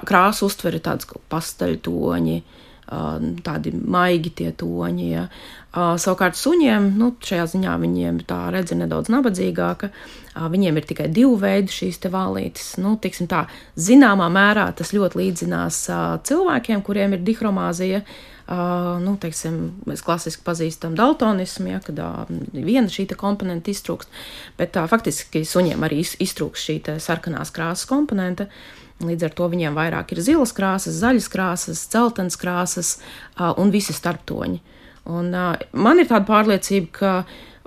[0.09, 2.39] krāsu uztver ir tāds pasteļtoņi
[3.45, 5.07] tādi maigi tie toņi.
[5.11, 5.29] Ja.
[5.75, 9.91] Savukārt suņiem, nu, šajā ziņā viņiem tā redze nedaudz nabadzīgāka.
[10.51, 12.77] Viņiem ir tikai divi veidi šīs vālītes.
[12.83, 12.97] Nu,
[13.31, 13.45] tā,
[13.79, 15.81] zināmā mērā tas ļoti līdzinās
[16.27, 18.05] cilvēkiem, kuriem ir dihromāzija.
[18.45, 19.55] Uh, nu, teiksim,
[19.89, 24.11] mēs klasiski pazīstam daltonismu, ja, kad uh, viena šī komponente iztrūkst,
[24.59, 28.51] bet uh, faktiski suņiem arī iztrūkst šī sarkanās krāsas komponente.
[28.51, 32.93] Uh, Līdz ar to viņiem vairāk ir zilas krāsas, zaļas krāsas, dzeltenas krāsas
[33.59, 34.61] un visi starptoņi.
[35.11, 35.35] Un,
[35.75, 37.11] man ir tāda pārliecība, ka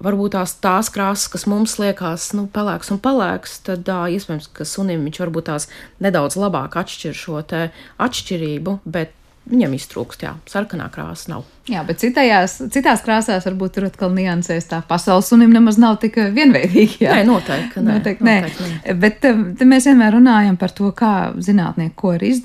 [0.01, 5.03] varbūt tās, tās krāsas, kas mums liekas nu, pelēks un pelēks, tad iespējams, ka sunim
[5.05, 5.67] viņš varbūt tās
[6.03, 9.13] nedaudz labāk atšķir šo atšķirību, bet
[9.51, 11.45] viņam iztrūkst, jā, sarkanā krāsa nav.
[11.67, 16.15] Jā, bet citajās, citās krāsās varbūt tur atkal niansēs tā pasaules sunim nemaz nav tik
[16.31, 17.01] vienveidīgi.
[17.03, 17.81] Jā, nē, noteikti.
[17.83, 18.35] Nē, noteikti, nē.
[18.45, 18.95] noteikti nē.
[19.01, 21.11] Bet um, mēs vienmēr runājam par to, kā
[21.43, 22.39] zinātnieki ko ir iz,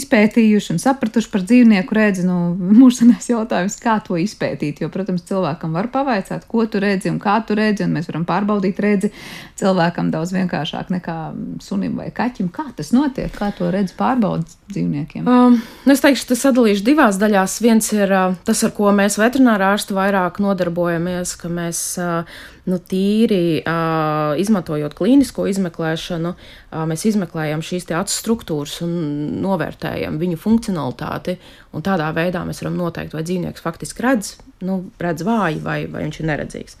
[0.00, 2.26] izpētījuši un sapratuši par dzīvnieku redzi.
[2.28, 7.10] Nu, mūsu senais jautājums, kā to izpētīt, jo, protams, cilvēkam var pavaicāt, ko tu redzi
[7.10, 9.10] un kā tu redzi, un mēs varam pārbaudīt redzi
[9.58, 11.18] cilvēkam daudz vienkāršāk nekā
[11.64, 12.52] sunim vai kaķim.
[12.54, 15.26] Kā tas notiek, kā to redzi pārbaudīt dzīvniekiem?
[15.26, 17.58] Um, nu, es teikšu, tas sadalīšu divās daļās.
[17.64, 21.80] Viens ir uh, tas, tas, ar ko mēs veterinārā ārsti vairāk nodarbojamies, ka mēs
[22.68, 23.62] nu, tīri
[24.40, 26.34] izmantojot klīnisko izmeklēšanu,
[26.90, 28.92] mēs izmeklējam šīs acu struktūras un
[29.40, 31.38] novērtējam viņu funkcionalitāti.
[31.72, 34.34] Tādā veidā mēs varam noteikt, vai dzīvnieks faktiski redz,
[34.66, 36.76] nu, redz vāji vai, vai viņš ir neredzīgs.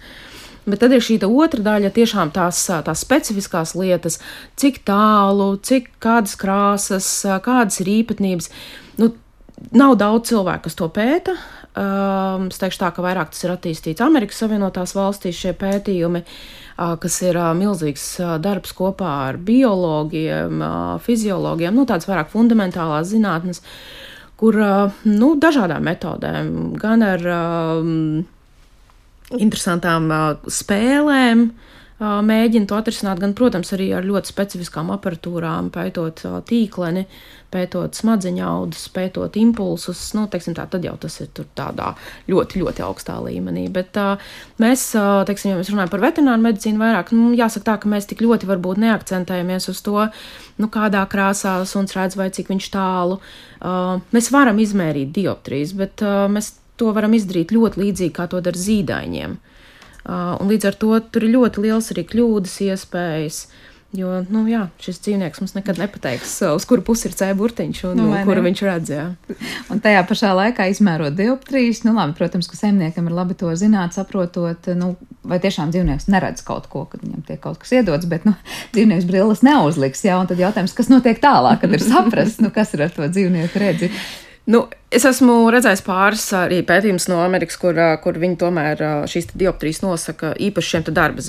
[0.68, 4.20] Bet tad ir šī otra daļa, tiešām tās, tās specifiskās lietas,
[4.60, 7.08] cik tālu, cik kādas krāsas,
[7.46, 8.50] kādas ir īpatnības.
[9.00, 9.14] Nu,
[9.72, 11.38] nav daudz cilvēku, kas to pēta.
[11.70, 16.96] Um, es teikšu tā, ka vairāk tas ir attīstīts Amerikas Savienotās valstīs šie pētījumi, uh,
[16.98, 23.12] kas ir uh, milzīgs uh, darbs kopā ar biologiem, uh, fiziologiem, nu tādas vairāk fundamentālās
[23.12, 23.62] zinātnes,
[24.40, 27.94] kur uh, nu, dažādām metodēm, gan ar um,
[29.38, 31.52] interesantām uh, spēlēm,
[32.00, 37.04] mēģina to atrisināt, gan, protams, arī ar ļoti specifiskām aparatūrām, pētot tīkleni,
[37.52, 40.02] pētot smadzeņu audus, pētot impulsus.
[40.16, 41.90] Nu, teiksim, tā, tad jau tas ir tādā
[42.30, 43.66] ļoti, ļoti augstā līmenī.
[43.74, 43.98] Bet
[44.62, 44.86] mēs,
[45.28, 48.48] teiksim, ja mēs runājam par veterināru medicīnu vairāk, nu, jāsaka tā, ka mēs tik ļoti
[48.48, 50.06] varbūt neakcentējamies uz to,
[50.62, 53.20] nu, kādā krāsā suns redz vai cik viņš tālu.
[54.14, 56.00] Mēs varam izmērīt dioptrijas, bet
[56.32, 59.36] mēs to varam izdarīt ļoti līdzīgi, kā to dara zīdaiņiem.
[60.08, 63.44] Un līdz ar to tur ir ļoti liels arī kļūdas iespējas.
[63.90, 67.96] Jo, nu, jā, šis dzīvnieks mums nekad nepateiks, uz kuru pusi ir cēlā burtiņš un
[67.98, 68.92] nu, no, kuru viņš redz.
[68.94, 69.06] Jā.
[69.74, 73.96] Un tajā pašā laikā izmērot dioptrijas, nu, labi, protams, ka saimniekam ir labi to zināt,
[73.98, 74.92] saprotot, nu,
[75.26, 78.36] vai tiešām dzīvnieks neredz kaut ko, kad viņam tiek kaut kas iedots, bet, nu,
[78.76, 82.70] dzīvnieks brilles neuzliks, jā, un tad jautājums, kas notiek tālāk, kad ir saprast, nu, kas
[82.78, 83.90] ir ar to dzīvnieku redzi.
[84.50, 89.82] Nu, es esmu redzējis pāris arī pētījumus no Amerikas, kur, kur viņi tomēr šīs dioptrijas
[89.84, 91.22] nosaka īpaši šiem darba,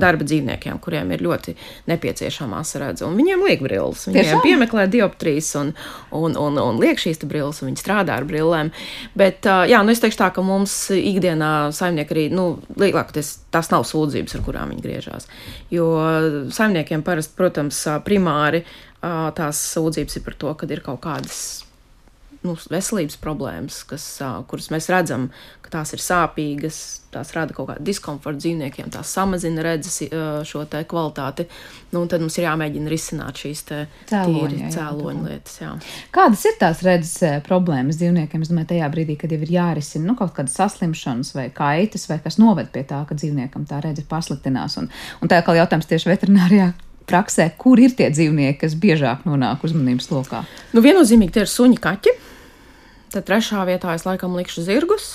[0.00, 1.54] darba dzīvniekiem, kuriem ir ļoti
[1.90, 3.06] nepieciešama asarēdze.
[3.14, 5.70] Viņiem liek brilles, viņiem piemeklē dioptrijas un,
[6.10, 8.72] un, un, un liek šīs brilles, un viņi strādā ar brillēm.
[9.14, 12.48] Bet, jā, nu es teikšu tā, ka mums ikdienā saimnieki arī, nu,
[12.80, 15.28] lielākoties tās nav sūdzības, ar kurām viņi griežās.
[15.74, 15.92] Jo
[16.54, 18.64] saimniekiem parasti, protams, primāri
[19.04, 21.44] tās sūdzības ir par to, ka ir kaut kādas
[22.44, 24.04] nu, veselības problēmas, kas,
[24.50, 25.30] kuras mēs redzam,
[25.64, 26.78] ka tās ir sāpīgas,
[27.14, 30.02] tās rada kaut kādu diskomfortu dzīvniekiem, tās samazina redzes
[30.48, 31.46] šo kvalitāti.
[31.94, 33.64] Nu, tad mums ir jāmēģina risināt šīs
[34.10, 35.58] cēloņa, jā, cēloņa lietas.
[35.62, 35.72] Jā.
[36.14, 38.44] Kādas ir tās redzes problēmas dzīvniekiem?
[38.44, 42.18] Es domāju, tajā brīdī, kad jau ir jārisina nu, kaut kādas saslimšanas vai kaitas, vai
[42.24, 44.76] kas noved pie tā, ka dzīvniekam tā redzes pasliktinās.
[44.82, 44.90] Un,
[45.22, 46.74] un tā kā jautājums tieši veterinārijā
[47.08, 50.44] praksē, kur ir tie dzīvnieki, kas biežāk nonāk uzmanības lokā?
[50.74, 52.14] Nu, viennozīmīgi tie ir suņi, kaķi.
[53.14, 55.14] Tad trešā vietā es laikam likšu zirgus.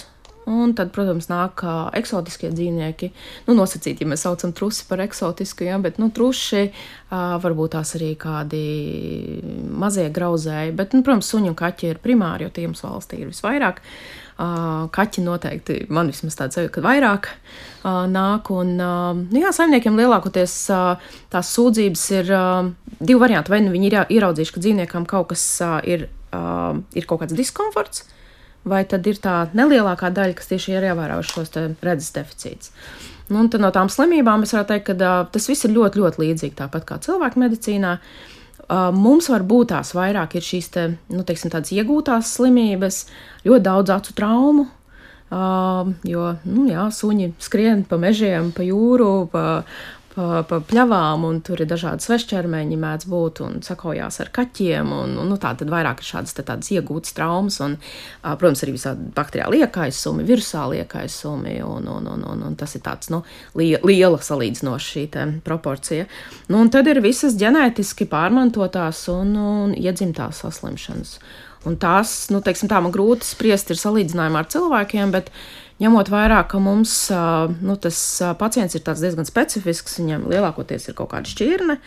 [0.49, 3.11] Un tad, protams, nāk uh, eksotiskie dzīvnieki.
[3.45, 7.91] Nu, nosacīti, ja mēs saucam trusi par eksotisku, ja, bet nu, truši, uh, varbūt tās
[7.99, 8.63] arī kādi
[9.69, 10.73] mazie grauzēji.
[10.79, 13.83] Bet, nu, protams, suņi un kaķi ir primāri, jo tie mums valstī ir visvairāk.
[14.39, 18.49] Uh, kaķi noteikti, man vismaz tāds sajūta, ka vairāk uh, nāk.
[18.55, 20.55] Un, uh, nu, jā, saimniekiem lielākoties
[21.29, 22.31] tās sūdzības ir
[22.97, 23.53] divi varianti.
[23.53, 25.45] Vai nu viņi ir ieraudzījuši, ka dzīvniekam kaut kas
[25.85, 28.05] ir uh, ir kaut kāds diskomforts,
[28.69, 32.73] vai tad ir tā nelielākā daļa, kas tieši ir ievērojuši šos redzes deficītus.
[33.29, 36.23] Nu, un no tām slimībām es varētu teikt, ka uh, tas viss ir ļoti, ļoti
[36.23, 37.99] līdzīgi tāpat kā cilvēku medicīnā.
[38.69, 43.05] Uh, mums var būt tās vairāk ir šīs te, nu, teiksim, iegūtās slimības,
[43.45, 44.67] ļoti daudz acu traumu,
[45.29, 49.61] Uh, jo nu, jā, suņi skrien pa mežiem, pa jūru, pa,
[50.13, 54.93] pa, pa pļavām, un tur ir dažādi svešķermeņi, mēdz būt un sakojās ar kaķiem.
[54.95, 57.77] Un, un, nu, tā tad vairāk ir šādas tādas iegūtas traumas, un,
[58.23, 63.11] protams, arī visādi bakteriāli iekaisumi, virusāli iekaisumi, un, un, un, un, un tas ir tāds
[63.13, 63.23] nu,
[63.57, 65.05] liela salīdzinoša šī
[65.45, 66.07] proporcija.
[66.49, 71.17] Nu, un tad ir visas ģenētiski pārmantotās un, un iedzimtās saslimšanas.
[71.67, 75.27] Un tās, nu, teiksim, tā man grūti spriest ir salīdzinājumā ar cilvēkiem, bet
[75.79, 76.93] ņemot vērā, ka mums
[77.61, 77.99] nu, tas
[78.39, 81.79] pacients ir diezgan specifisks, viņam lielākoties ir kaut kāda šķirne,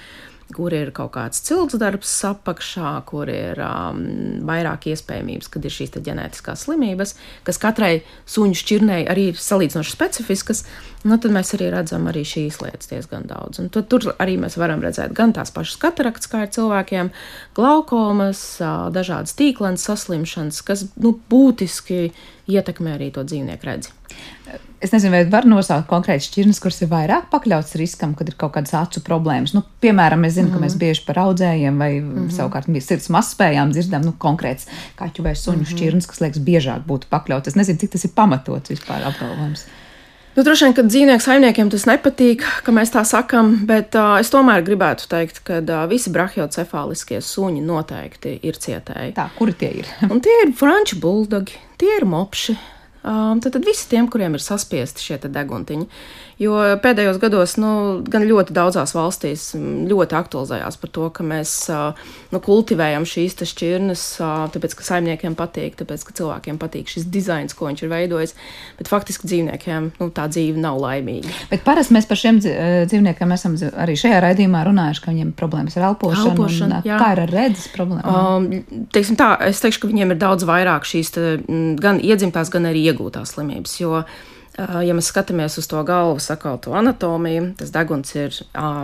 [0.52, 4.02] kur ir kaut kāds cilts darbs apakšā, kur ir um,
[4.48, 7.14] vairāk iespējamības, kad ir šīs ģenētiskās slimības,
[7.46, 7.92] kas katrai
[8.28, 10.64] suņu šķirnei arī ir salīdzinoši specifiskas,
[11.06, 13.62] nu, tad mēs arī redzam arī šīs lietas diezgan daudz.
[13.62, 17.12] Un tad, tur arī mēs varam redzēt gan tās pašas katarakts, kā ir cilvēkiem,
[17.56, 18.44] glaukomas,
[18.94, 22.10] dažādas tīklenes saslimšanas, kas nu, būtiski
[22.52, 23.92] ietekmē arī to dzīvnieku redzi.
[24.82, 28.56] Es nezinu, vai var nosaukt konkrēti šķirnes, kuras ir vairāk pakļauts riskam, kad ir kaut
[28.56, 29.54] kādas acu problēmas.
[29.54, 30.58] Nu, piemēram, es zinu, mm -hmm.
[30.58, 30.80] ka mēs mhm.
[30.80, 32.30] bieži par audzējiem vai mm -hmm.
[32.36, 35.76] savukārt sirds mazspējām dzirdam nu, konkrēts kaķu vai suņu mm -hmm.
[35.76, 37.48] šķirnes, kas liekas biežāk būtu pakļauts.
[37.48, 39.64] Es nezinu, cik tas ir pamatots vispār apgalvojums.
[40.32, 44.30] Nu, droši vien, ka dzīvnieku saimniekiem tas nepatīk, ka mēs tā sakām, bet uh, es
[44.32, 49.12] tomēr gribētu teikt, ka uh, visi brahiocefāliskie suņi noteikti ir cietēji.
[49.12, 49.90] Tā, kuri tie ir?
[50.08, 52.56] Un tie ir franču buldogi, tie ir mopši,
[53.02, 55.88] Um, tad, tad visi tiem, kuriem ir saspiesti šie deguntiņi.
[56.40, 59.50] Jo pēdējos gados nu, gan ļoti daudzās valstīs
[59.88, 61.52] ļoti aktualizējās par to, ka mēs
[62.32, 64.04] nu, kultivējam šīs šķirnes,
[64.54, 68.34] tāpēc, ka saimniekiem patīk, tāpēc, ka cilvēkiem patīk šis dizains, ko viņš ir veidojis.
[68.78, 71.32] Bet faktiski dzīvniekiem nu, tā dzīve nav laimīga.
[71.50, 75.90] Bet parasti mēs par šiem dzīvniekiem esam arī šajā raidījumā runājuši, ka viņiem problēmas ar
[75.92, 76.32] elpošanu.
[76.32, 78.12] elpošanu un, kā ir ar redzes problēmām?
[78.12, 81.30] Um, teiksim tā, es teikšu, ka viņiem ir daudz vairāk šīs te,
[81.82, 83.78] gan iedzimtās, gan arī iegūtās slimības.
[83.82, 88.36] Jo, uh, Ja mēs skatāmies uz to galvu sakalto anatomiju, tas deguns ir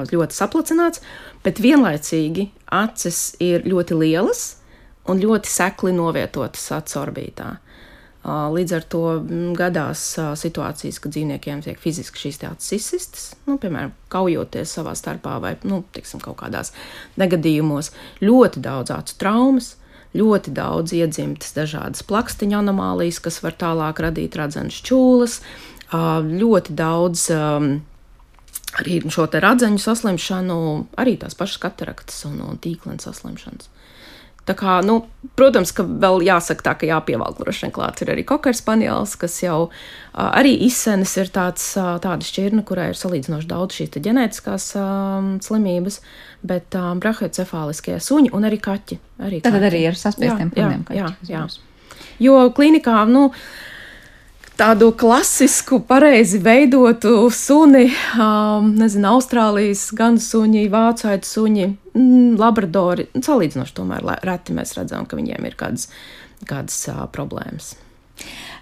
[0.08, 1.02] ļoti saplacināts,
[1.44, 4.46] bet vienlaicīgi acis ir ļoti lielas
[5.08, 7.50] un ļoti sekli novietotas acu orbītā.
[8.28, 9.02] Līdz ar to
[9.56, 10.00] gadās
[10.40, 15.82] situācijas, kad dzīvniekiem tiek fiziski šīs acis izsistas, nu, piemēram, kaujoties savā starpā vai nu,
[15.92, 16.72] tiksim, kaut kādās
[17.20, 17.92] negadījumos.
[18.24, 19.74] Ļoti daudz acu traumas,
[20.16, 25.40] ļoti daudz iedzimtas dažādas plakstiņa anomālijas, kas var tālāk radīt radzenes čūlas,
[25.92, 27.28] ļoti daudz
[28.78, 30.58] arī šo radzeņu saslimšanu,
[31.00, 33.70] arī tās pašas kataraktas un, un tīklens saslimšanas.
[34.48, 35.02] Tā kā, nu,
[35.36, 39.36] protams, ka vēl jāsaka tā, ka jāpievelk droši vien klāts ir arī kokers panelis, kas
[39.42, 44.70] jau uh, arī izsenes ir tāds, uh, tāda šķirne, kurai ir salīdzinoši daudz šīs ģenētiskās
[44.80, 46.00] um, slimības,
[46.48, 49.00] bet um, brahiocefāliskie suņi un arī kaķi.
[49.28, 49.68] Arī Tad kaķi.
[49.68, 50.86] arī ar saspiestiem puniem.
[50.96, 51.98] Jā, jā, jā.
[52.22, 53.28] Jo klinikā, nu,
[54.58, 57.86] tādu klasisku, pareizi veidotu suni,
[58.18, 63.08] um, nezinu, Austrālijas gan suņi, vācu aitu suņi, mm, labradori.
[63.14, 65.88] Salīdzinoši tomēr reti mēs redzam, ka viņiem ir kādas,
[66.48, 67.76] kādas uh, problēmas.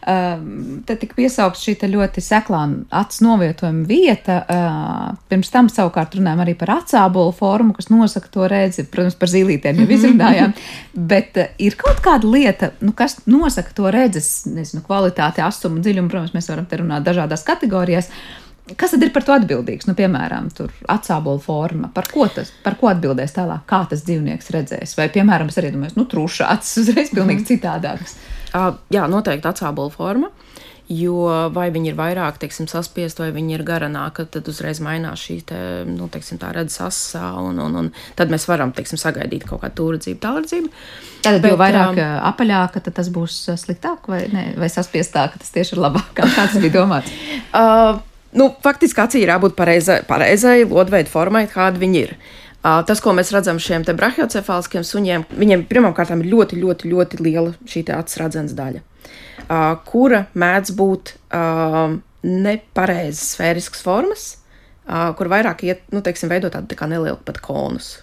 [0.07, 2.61] Ehm, te tika piesaukta šī ļoti seklā
[2.95, 4.37] acu novietojuma vieta.
[4.47, 8.85] Ehm, pirms tam savukārt runājām arī par acābolu formu, kas nosaka to redzi.
[8.87, 10.55] Protams, par zīlītēm jau izrunājām.
[10.95, 16.13] Bet eh, ir kaut kāda lieta, nu, kas nosaka to redzes nezinu, kvalitāti, asumu, dziļumu.
[16.13, 18.13] Protams, mēs varam te runāt dažādās kategorijās.
[18.79, 19.91] Kas tad ir par to atbildīgs?
[19.91, 20.53] Nu, piemēram,
[20.91, 21.91] atsābola forma.
[21.95, 23.67] Par ko, tas, par ko atbildēs tālāk?
[23.67, 24.95] Kā tas dzīvnieks redzēs?
[24.99, 27.51] Vai, piemēram, es arī domāju, nu, trūšāts uzreiz pilnīgi mm.
[27.51, 28.19] citādāks.
[28.95, 30.33] Jā, noteikti atsābola forma.
[30.87, 35.41] Jo vai viņi ir vairāk teiksim, saspiesti, vai viņi ir garanāki, tad uzreiz mainās šī
[35.49, 35.59] te,
[35.91, 40.21] nu, teiksim, redzes asā, un, un, un tad mēs varam teiksim, sagaidīt kaut kādu tūredzību,
[40.23, 40.71] tālredzību.
[41.25, 45.51] Tad, Bet, jo vairāk um, apaļāka, tad tas būs sliktāk vai, ne, vai saspiestāk, tas
[45.57, 46.13] tieši ir labāk.
[46.15, 47.11] Kā tas bija domāts?
[47.51, 47.99] uh,
[48.39, 52.15] nu, faktiski acī ir jābūt pareizai, pareizai lodveida formai, kāda viņi ir.
[52.67, 57.85] Tas, ko mēs redzam šiem brahiocefāliskiem suņiem, viņiem pirmkārt ir ļoti, ļoti, ļoti liela šī
[57.95, 58.81] acis redzes daļa,
[59.87, 61.13] kura mēdz būt
[62.27, 64.25] nepareizas sfēriskas formas,
[64.87, 68.01] kur vairāk iet, nu, teiksim, veidot tādu tā nelielu pat konus.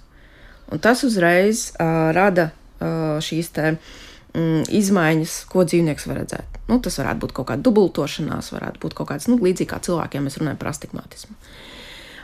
[0.72, 1.74] Un tas uzreiz
[2.16, 6.64] rada šīs te mm, izmaiņas, ko dzīvnieks var redzēt.
[6.72, 10.24] Nu, tas varētu būt kaut kāda dubultošanās, varētu būt kaut kāds nu, līdzīgs kā cilvēkiem,
[10.28, 11.36] mēs runājam par astigmatismu.
[11.36, 11.73] Uh,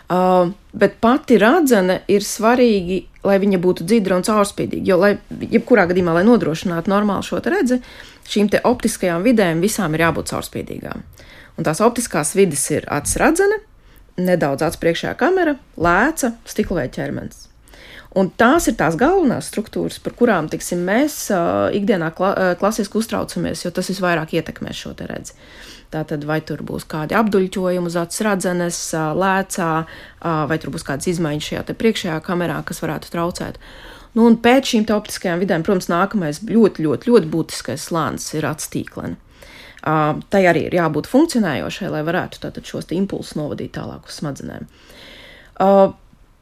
[0.10, 4.88] bet pati radzene ir svarīgi, lai viņa būtu dzidra un caurspīdīga.
[4.90, 5.12] Jo, lai,
[5.52, 7.78] jebkurā gadījumā, lai nodrošinātu normālu šo redzi,
[8.30, 11.04] šīm optiskajām vidēm visām ir jābūt caurspīdīgām.
[11.60, 13.60] Un tās optiskās vidas ir acis radzene,
[14.18, 17.46] nedaudz acis priekšējā kamera, lēca, stikla ķermenis.
[18.18, 22.98] Un tās ir tās galvenās struktūras, par kurām tiksim, mēs uh, ikdienā kla, uh, klasiski
[22.98, 25.36] uztraucamies, jo tas visvairāk ietekmē šo redzi.
[25.90, 29.70] Tātad, vai tur būs kādi apduļķojumi uz acis radzenes, lēcā,
[30.22, 33.58] vai tur būs kādas izmaiņas šajā priekšējā kamerā, kas varētu traucēt.
[34.14, 39.18] Nu, un pēc šīm optiskajām vidēm, protams, nākamais ļoti, ļoti, ļoti būtiskais slānis ir atstīklene.
[39.80, 44.66] Uh, tai arī ir jābūt funkcionējošai, lai varētu šos impulsus novadīt tālāk uz smadzenēm.
[45.56, 45.94] Uh,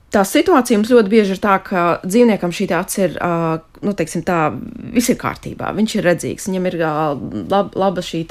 [0.08, 3.17] Tā situācija mums ļoti bieži ir tā, ka dzīvniekam šī acis ir,
[3.84, 4.54] nu, teiksim, tā,
[4.96, 5.74] viss ir kārtībā.
[5.76, 6.78] Viņš ir redzīgs, viņam ir
[7.52, 8.24] lab, laba šī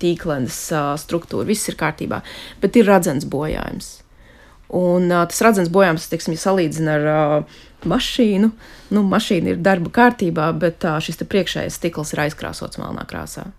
[0.00, 0.62] tīklenes
[1.04, 2.22] struktūra, viss ir kārtībā,
[2.64, 3.98] bet ir redzens bojājums.
[4.78, 8.52] Un tas redzens bojājums, teiksim, ja salīdzina ar mašīnu,
[8.96, 13.50] nu, mašīna ir darba kārtībā, bet šis priekšējais stikls ir aizkrāsots melnā krāsā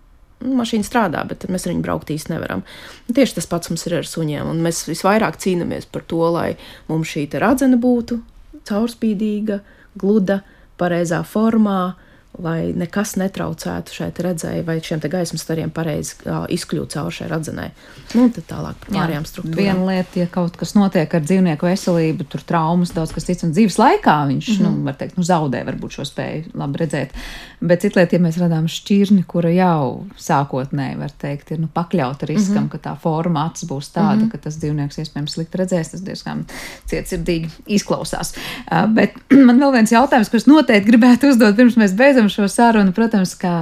[0.44, 2.64] nu, mašīna strādā, bet mēs ar viņu braukt īsti nevaram.
[3.08, 6.54] Un tieši tas pats mums ir ar suņiem, un mēs visvairāk cīnāmies par to, lai
[6.90, 8.20] mums šī radzena būtu
[8.68, 9.60] caurspīdīga,
[10.00, 10.40] gluda,
[10.80, 11.94] pareizā formā,
[12.42, 16.16] lai nekas netraucētu šai redzēji vai šiem gaismas stariem pareizi
[16.56, 17.70] izkļūt caur šai radzenei.
[18.14, 19.58] Nu, tad tālāk par pārējām struktūrām.
[19.58, 23.54] Viena lieta, ja kaut kas notiek ar dzīvnieku veselību, tur traumas, daudz kas cits, un
[23.54, 24.78] dzīves laikā viņš, mm -hmm.
[24.80, 27.14] nu, var teikt, nu, zaudē varbūt šo spēju labi redzēt.
[27.60, 32.26] Bet cita lieta, ja mēs redzam šķirni, kura jau sākotnēji, var teikt, ir nu, pakļauta
[32.26, 32.72] riskam, mm -hmm.
[32.72, 34.30] ka tā forma acis būs tāda, mm -hmm.
[34.30, 36.46] ka tas dzīvnieks iespējams slikti redzēs, tas diezgan
[36.90, 38.34] cietsirdīgi izklausās.
[38.70, 39.14] Uh, bet
[39.48, 43.52] man vēl viens jautājums, kurus noteikti gribētu uzdot pirms mēs beidzam šo sarunu, protams, kā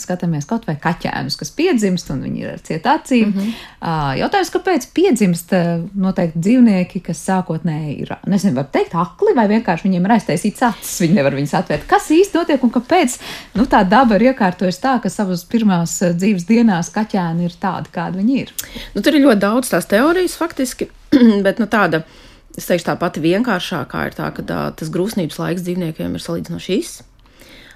[0.00, 3.30] skatāmies kaut vai kaķēnus, kas piedzimst un viņi ir ar ciet acīm.
[3.30, 4.18] Mm -hmm.
[4.20, 5.54] Jautājums, kāpēc piedzimst
[5.94, 11.00] noteikti dzīvnieki, kas sākotnēji ir, nezinu, var teikt, akli vai vienkārši viņiem ir aiztaisīts acis,
[11.00, 11.86] viņi nevar viņus atvērt.
[11.86, 13.18] Kas īsti notiek un kāpēc
[13.54, 18.22] nu, tā daba ir iekārtojusi tā, ka savas pirmās dzīves dienās kaķēni ir tādi, kādi
[18.22, 18.52] viņi ir?
[18.94, 20.90] Nu, tur ir ļoti daudz tās teorijas faktiski,
[21.46, 22.04] bet nu, tāda.
[22.54, 26.76] Es teikšu, tā pati vienkāršākā ir tā, ka tā, tas grūsnības laiks dzīvniekiem ir salīdzinoši
[26.76, 27.02] īss.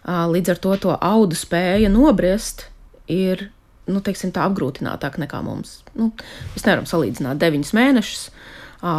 [0.09, 2.67] Līdz ar to to audu spēja nobriest
[3.13, 3.51] ir
[3.89, 5.81] nu, teiksim, tā apgrūtinātāk nekā mums.
[5.97, 6.11] Nu,
[6.55, 8.29] mēs nevaram salīdzināt 9 mēnešus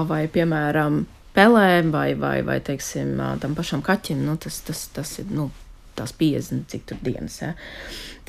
[0.09, 1.03] vai, piemēram,
[1.37, 4.21] pelēm vai, vai, vai teiksim, tam pašam kaķim.
[4.25, 5.49] Nu, tas, tas, tas ir nu,
[5.99, 7.39] tās 50, cik tur dienas.
[7.41, 7.53] Ja.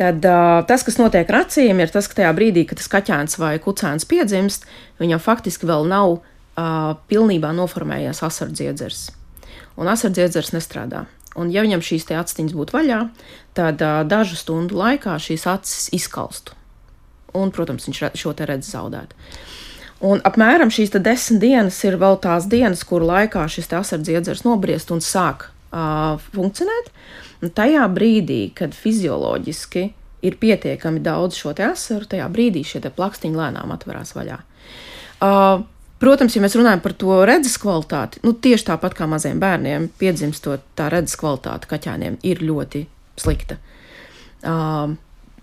[0.00, 0.24] Tad
[0.68, 4.08] tas, kas notiek ar acīm, ir tas, ka tajā brīdī, kad tas kaķēns vai kucēns
[4.08, 4.68] piedzimst,
[5.00, 9.08] viņam faktiski vēl nav uh, pilnībā noformējies asardziedzers.
[9.80, 11.06] Un asardziedzers nestrādā.
[11.38, 13.00] Un, ja viņam šīs aciņas būtu vaļā,
[13.54, 16.56] tad uh, dažu stundu laikā šīs acis izkalstu.
[17.38, 19.14] Un, protams, viņš šo te redz zaudēt.
[20.02, 25.04] Un apmēram šīs desmit dienas ir vēl tās dienas, kuru laikā šis asardziedzers nobriest un
[25.04, 26.90] sāk uh, funkcionēt.
[27.44, 29.84] Un tajā brīdī, kad fizioloģiski
[30.26, 34.40] ir pietiekami daudz šo asaru, tajā brīdī šie plakstiņi lēnām atverās vaļā.
[35.20, 35.62] Uh,
[36.00, 40.64] Protams, ja mēs runājam par to redzes kvalitāti, nu, tieši tāpat kā maziem bērniem, piedzimstot,
[40.78, 42.86] tā redzes kvalitāte kaķēniem ir ļoti
[43.20, 43.58] slikta.
[44.40, 44.94] Uh,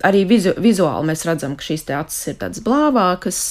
[0.07, 3.41] arī vizu, vizuāli mēs redzam, ka šīs acis ir tādas blāvākas,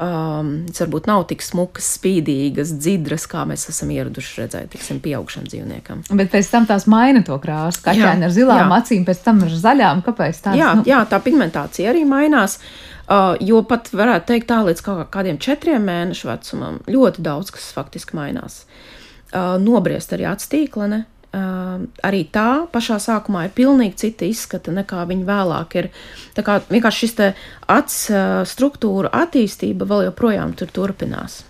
[0.00, 6.04] um, varbūt nav tik smukas, spīdīgas, dzidras, kā mēs esam ieraduši redzēt, tiksim, pieaugšam dzīvniekam.
[6.18, 7.84] Bet pēc tam tās maina to krāsu.
[7.86, 8.80] Kaķēni ar zilām jā.
[8.80, 10.02] acīm, pēc tam ar zaļām.
[10.06, 10.56] Kāpēc tā?
[10.58, 10.86] Jā, nu...
[10.88, 12.58] jā, tā pigmentācija arī mainās.
[13.02, 17.72] Uh, jo pat varētu teikt, tā līdz kaut kādiem četriem mēnešu vecumam ļoti daudz kas
[17.74, 18.62] faktiski mainās.
[19.32, 21.02] Uh, nobriest arī atstīklene.
[21.02, 25.88] Uh, arī tā pašā sākumā ir pilnīgi cita izskata nekā viņa vēlāk ir.
[26.36, 27.18] Tā kā vienkārši šis
[27.72, 31.42] acs uh, struktūra attīstība vēl joprojām tur turpinās.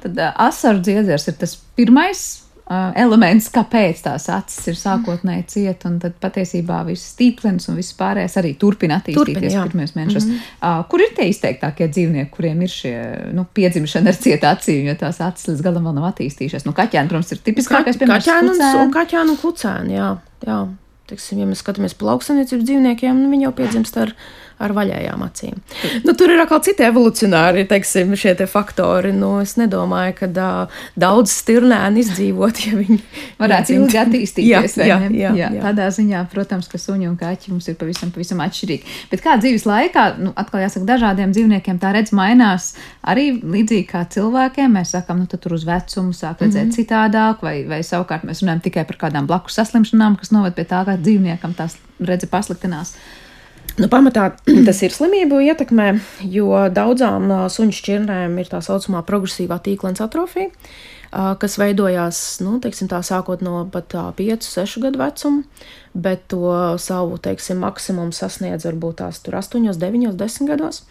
[0.00, 2.24] Tad uh, asaru dziedzers ir tas pirmais
[2.68, 8.36] elements, kāpēc tās acis ir sākotnēji ciet, un tad patiesībā viss tīklens un viss pārējais
[8.40, 10.26] arī turpina attīstīties Turpin, pirmajos mēnešos.
[10.26, 10.82] Mm -hmm.
[10.90, 12.96] kur ir tie izteiktākie dzīvnieki, kuriem ir šie
[13.32, 16.66] nu, piedzimšana ar cietu acīm, jo tās acis līdz galam vēl nav attīstījušās?
[16.66, 18.28] Nu, kaķēni, protams, ir tipiskākais piemērs.
[18.28, 20.10] Kaķēni un, kaķēni un kucēni, jā.
[20.46, 20.60] jā.
[21.08, 24.12] Teiksim, ja mēs skatāmies pa lauksaimniecības dzīvniekiem, nu, viņi jau piedzimst ar
[24.58, 25.58] ar vaļējām acīm.
[26.04, 29.12] Nu, tur ir atkal citi evolucionāri teiksim, šie te faktori.
[29.14, 32.98] Nu, es nedomāju, ka uh, daudz stirnēni izdzīvot, ja viņi
[33.38, 34.78] varētu ilgi attīstīties.
[34.82, 35.62] jā, jā, jā, jā.
[35.62, 38.96] Tādā ziņā, protams, ka suņi un kaķi mums ir pavisam, pavisam atšķirīgi.
[39.12, 42.72] Bet kā dzīves laikā, nu, atkal jāsaka, dažādiem dzīvniekiem tā redz mainās
[43.06, 44.74] arī līdzīgi kā cilvēkiem.
[44.78, 46.76] Mēs sakām, nu, tur uz vecumu sāk redzēt mm -hmm.
[46.78, 50.84] citādāk, vai, vai savukārt mēs runājam tikai par kādām blakus saslimšanām, kas noved pie tā,
[50.84, 52.94] ka dzīvniekam tās redze pasliktinās.
[53.78, 54.32] Nu, pamatā
[54.66, 55.88] tas ir slimību ietekmē,
[56.26, 60.50] jo daudzām suņu šķirnēm ir tā saucamā progresīvā tīklens atrofija,
[61.10, 65.44] kas veidojās nu, teiksim, tā, sākot no pat 5, 6 gadu vecuma,
[65.94, 66.50] bet to
[66.82, 70.82] savu teiksim, maksimumu sasniedz varbūt tās 8, 9, 10 gados.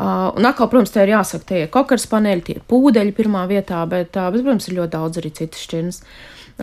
[0.00, 3.82] Un atkal, protams, te ir jāsaka, tie ir kokars paneļi, tie ir pūdeļi pirmā vietā,
[3.90, 6.00] bet, bet protams, ir ļoti daudz arī citas šķirnes.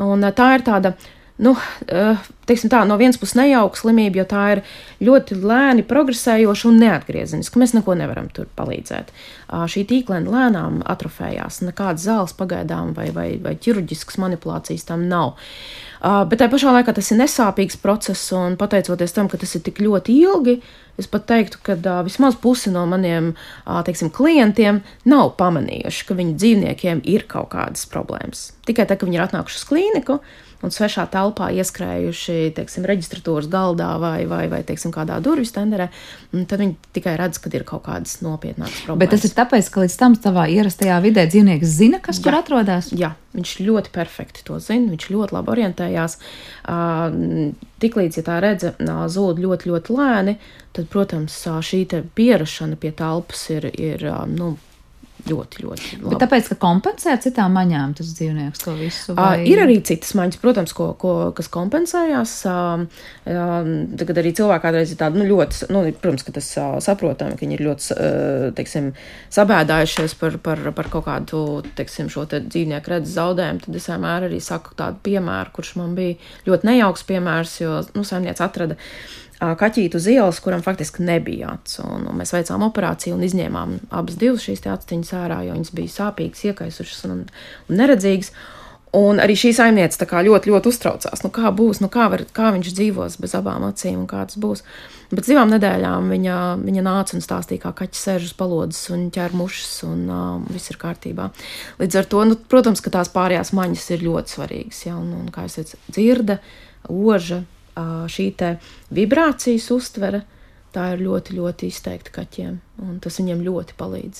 [0.01, 0.95] Un tā ir tāda
[1.37, 1.53] nu,
[1.87, 2.17] eh,
[2.49, 4.61] teiksim tā, no vienas puses nejauka slimība, jo tā ir
[5.03, 7.59] ļoti lēni progresējoša un neatgriezeniska.
[7.61, 9.11] Mēs neko nevaram tur palīdzēt.
[9.47, 15.37] Šī tīklēna lēnām atrofējās, nekādas zāles pagaidām vai, vai, vai ķirurģiskas manipulācijas tam nav.
[16.07, 19.81] Bet tajā pašā laikā tas ir nesāpīgs process, un pateicoties tam, ka tas ir tik
[19.83, 20.57] ļoti ilgi,
[20.97, 26.17] es pat teiktu, ka uh, vismaz pusi no maniem uh, teiksim, klientiem nav pamanījuši, ka
[26.17, 28.51] viņu dzīvniekiem ir kaut kādas problēmas.
[28.69, 30.19] Tikai tad, kad viņi ir atnākuši uz klīniku,
[30.65, 35.89] un svešā telpā ieskrējuši teiksim, reģistratūras galdā vai, vai, vai teiksim, kādā durvis tenderē,
[36.33, 39.03] tad viņi tikai redz, ka ir kaut kādas nopietnākas problēmas.
[39.03, 42.39] Bet tas ir tāpēc, ka līdz tam savā ierastajā vidē dzīvnieks zina, kas jā, tur
[42.39, 42.89] atrodas.
[42.97, 45.53] Jā, viņš ļoti perfekti to zina, viņš ļoti labi
[45.97, 46.17] orientējās.
[47.81, 50.37] Tiklīdz ja tā redze zūd ļoti, ļoti lēni,
[50.73, 51.85] tad, protams, šī
[52.15, 54.55] pierašana pie telpas ir, ir nu,
[55.29, 56.11] ļoti, ļoti labi.
[56.11, 59.15] Bet tāpēc, ka kompensē citām maņām tas dzīvnieks to visu?
[59.17, 59.41] Vai...
[59.41, 62.33] Uh, ir arī citas maņas, protams, ko, ko, kas kompensējās.
[62.47, 62.85] Uh,
[63.27, 63.69] uh,
[63.99, 67.45] tagad arī cilvēki kādreiz ir tādi, nu, ļoti, nu, protams, ka tas uh, saprotami, ka
[67.45, 68.89] viņi ir ļoti, uh, teiksim,
[69.37, 71.43] sabēdājušies par, par, par kaut kādu,
[71.77, 73.65] teiksim, šo te dzīvnieku redzes zaudējumu.
[73.67, 76.17] Tad es vienmēr arī saku tādu piemēru, kurš man bija
[76.49, 78.79] ļoti nejauks piemērs, jo, nu, saimniec atrada
[79.39, 81.81] kaķītu uz ielas, kuram faktiski nebija acis.
[82.17, 87.03] Mēs veicām operāciju un izņēmām abas divas šīs aciņas ārā, jo viņas bija sāpīgas, iekaisušas
[87.09, 87.25] un,
[87.69, 88.33] un neredzīgas.
[88.97, 92.69] Un arī šī saimniece ļoti, ļoti uztraucās, nu, kā būs, nu, kā, var, kā viņš
[92.71, 94.63] dzīvos bez abām acīm un kā tas būs.
[95.11, 99.35] Bet divām nedēļām viņa, viņa nāca un stāstīja, kā kaķis sēž uz palodzes un ķer
[99.37, 100.23] mušas, un uh,
[100.55, 101.29] viss ir kārtībā.
[101.83, 104.81] Līdz ar to, nu, protams, ka tās pārējās maņas ir ļoti svarīgas.
[104.87, 106.39] Ja, un, un, kā jau teicu, dzirde,
[106.87, 107.43] oža,
[108.11, 108.31] šī
[108.93, 110.23] vibrācijas uztvere.
[110.75, 114.19] Tā ir ļoti, ļoti izteikta kaķiem, un tas viņiem ļoti palīdz.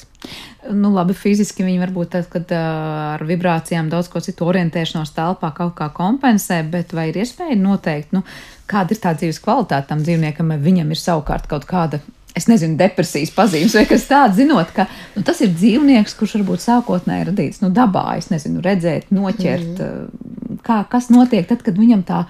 [0.74, 5.76] Nu, labi, fiziski viņi varbūt tad, kad ar vibrācijām daudz ko citu orientēšanos telpā kaut
[5.78, 8.24] kā kompensē, bet vai ir iespēja noteikt, nu,
[8.66, 11.99] kāda ir tā dzīves kvalitāte tam dzīvniekam, vai viņam ir savukārt kaut kāda
[12.38, 14.86] es nezinu, depresijas pazīmes vai kas tāds, zinot, ka
[15.16, 20.62] nu, tas ir dzīvnieks, kurš varbūt sākotnēji radīts nu, dabā, es nezinu, redzēt, noķert, mm.
[20.66, 22.24] kā, kas notiek tad, kad viņam tā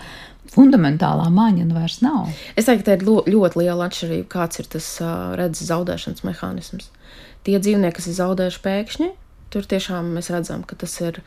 [0.54, 2.32] fundamentālā māņa vairs nav.
[2.56, 4.90] Es teiktu, ka ir ļoti liela atšķirība, kāds ir tas
[5.40, 6.92] redzes zaudēšanas mehānisms.
[7.48, 9.10] Tie dzīvnieki, kas ir zaudējuši pēkšņi,
[9.54, 11.22] tur tiešām mēs redzam, ka tas ir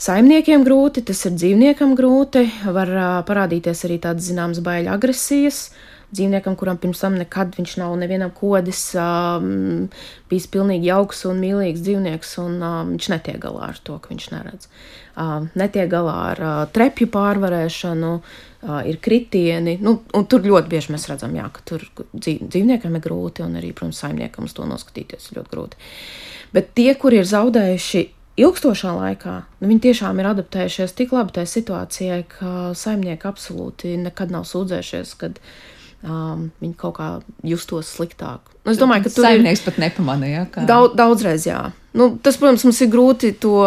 [0.00, 2.46] saimniekiem grūti, tas ir dzīvniekam grūti.
[2.64, 2.92] Var
[3.28, 5.70] parādīties arī tādas zināmas baiļu agresijas.
[6.10, 9.86] Dzīvniekam, kuram pirms tam nekad viņš nav nevienam kodis, um,
[10.30, 14.26] bijis pilnīgi jauks un mīlīgs dzīvnieks, un um, viņš netiek galā ar to, ka viņš
[14.34, 14.70] neredz.
[15.14, 19.78] Um, netiek galā ar uh, trepju pārvarēšanu, uh, ir kritieni.
[19.84, 24.02] Nu, tur ļoti bieži mēs redzam, jā, ka tur dzīvniekam ir grūti, un arī, protams,
[24.02, 25.92] saimniekam uz to noskatīties ļoti grūti.
[26.54, 28.08] Bet tie, kuri ir zaudējuši
[28.40, 34.32] ilgstošā laikā, nu, viņi tiešām ir adaptējušies tik labi tajā situācijai, ka saimnieki absolūti nekad
[34.34, 35.40] nav sūdzējušies, kad
[36.04, 37.08] um, viņi kaut kā
[37.46, 38.52] justos sliktāk.
[38.64, 39.66] Nu, es domāju, ka tur saimnieks ir...
[39.68, 40.44] pat nepamanīja.
[40.54, 40.68] Kā...
[40.68, 41.64] Daudz, daudzreiz, jā.
[41.96, 43.58] Nu, tas, protams, mums ir grūti to.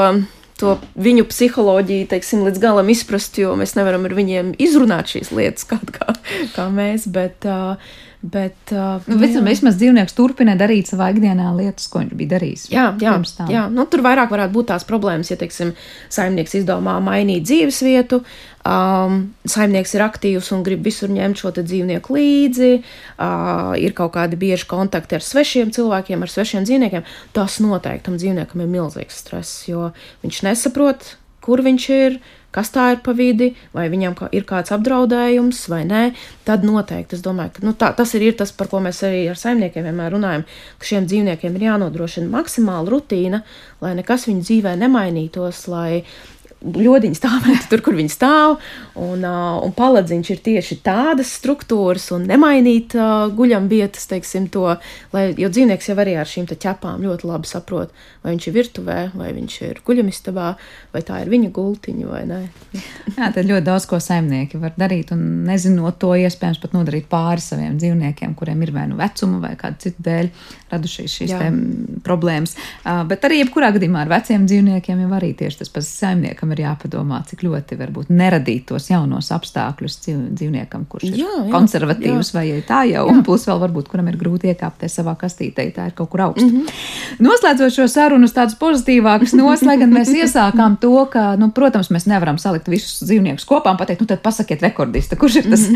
[0.61, 5.65] To viņu psiholoģiju, teiksim, līdz galam izprast, jo mēs nevaram ar viņiem izrunāt šīs lietas,
[5.67, 6.13] kā, kā,
[6.53, 7.07] kā mēs.
[7.11, 7.73] Bet, uh,
[8.23, 12.61] Bet, uh, nu, visam, vismaz dzīvnieks turpina darīt savā ikdienā lietas, ko viņš bija darījis.
[12.71, 13.17] Jā, jā,
[13.51, 13.63] jā.
[13.67, 15.73] Nu, tur vairāk varētu būt tās problēmas, ja, teiksim,
[16.07, 18.21] saimnieks izdomā mainīt dzīves vietu,
[18.67, 24.39] um, saimnieks ir aktīvs un grib visur ņemt šo dzīvnieku līdzi, uh, ir kaut kādi
[24.39, 27.07] bieži kontakti ar svešiem cilvēkiem, ar svešiem dzīvniekiem.
[27.35, 29.91] Tas noteikti tam dzīvniekam ir milzīgs stress, jo
[30.23, 35.63] viņš nesaprot, kur viņš ir kas tā ir pa vidi, vai viņam ir kāds apdraudējums
[35.71, 36.03] vai nē,
[36.47, 39.23] tad noteikti es domāju, ka nu, tā, tas ir, ir tas, par ko mēs arī
[39.31, 40.45] ar saimniekiem vienmēr runājam,
[40.77, 43.41] ka šiem dzīvniekiem ir jānodrošina maksimāla rutīna,
[43.81, 46.03] lai nekas viņu dzīvē nemainītos, lai
[46.63, 48.57] ļodiņi stāvētu tur, kur viņi stāv,
[48.99, 52.95] un, un paladziņš ir tieši tādas struktūras un nemainīt
[53.37, 54.65] guļam vietas, teiksim, to,
[55.15, 57.93] lai, jo dzīvnieks jau arī ar šīm ķepām ļoti labi saprot,
[58.23, 60.49] vai viņš ir virtuvē, vai viņš ir guļamistabā,
[60.93, 62.39] vai tā ir viņa gultiņa vai nē.
[63.17, 67.43] Jā, tad ļoti daudz ko saimnieki var darīt, un nezinot to, iespējams pat nodarīt pāri
[67.43, 70.31] saviem dzīvniekiem, kuriem ir vai nu vecuma vai kāda cita dēļ
[70.73, 71.33] radušās šīs
[72.05, 72.55] problēmas.
[72.83, 76.63] Uh, bet arī jebkurā gadījumā ar veciem dzīvniekiem jau arī tieši tas pats saimniekam ir
[76.63, 82.37] jāpadomā, cik ļoti varbūt neradīt tos jaunos apstākļus dzīvniekam, kurš ir jā, jā, konservatīvs jā.
[82.37, 83.13] vai tā jau, jā.
[83.13, 86.47] un plus vēl varbūt, kuram ir grūti iekāpties savā kastītē, tā ir kaut kur augstu.
[86.47, 87.23] Mm -hmm.
[87.27, 92.37] Noslēdzot šo sarunu uz tādas pozitīvākas noslēgas, mēs iesākām to, ka, nu, protams, mēs nevaram
[92.37, 95.67] salikt visus dzīvniekus kopā un pateikt, nu tad pasakiet rekordista, kurš ir tas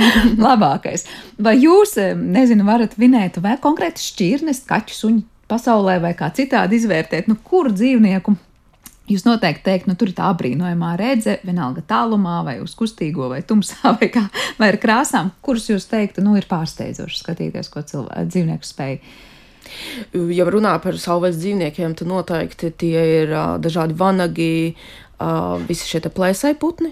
[0.47, 1.05] labākais.
[1.39, 7.27] Vai jūs, nezinu, varat vinēt vai konkrēti šķirnes, kaķu suņu pasaulē vai kā citādi izvērtēt,
[7.31, 8.35] nu, kuru dzīvnieku
[9.07, 13.39] Jūs noteikti teikt, nu tur ir tā brīnojamā redze, vienalga tālumā, vai uz kustīgo, vai
[13.47, 14.25] tumsā, vai, kā,
[14.59, 18.97] vai ar krāsām, kuras jūs teiktu, nu ir pārsteidzoši skatīties, ko cilvēks dzīvnieku spēj.
[20.35, 26.03] Ja runā par savvaļas dzīvniekiem, tad noteikti tie ir uh, dažādi vanagi, uh, visi šie
[26.03, 26.91] plēsai putni.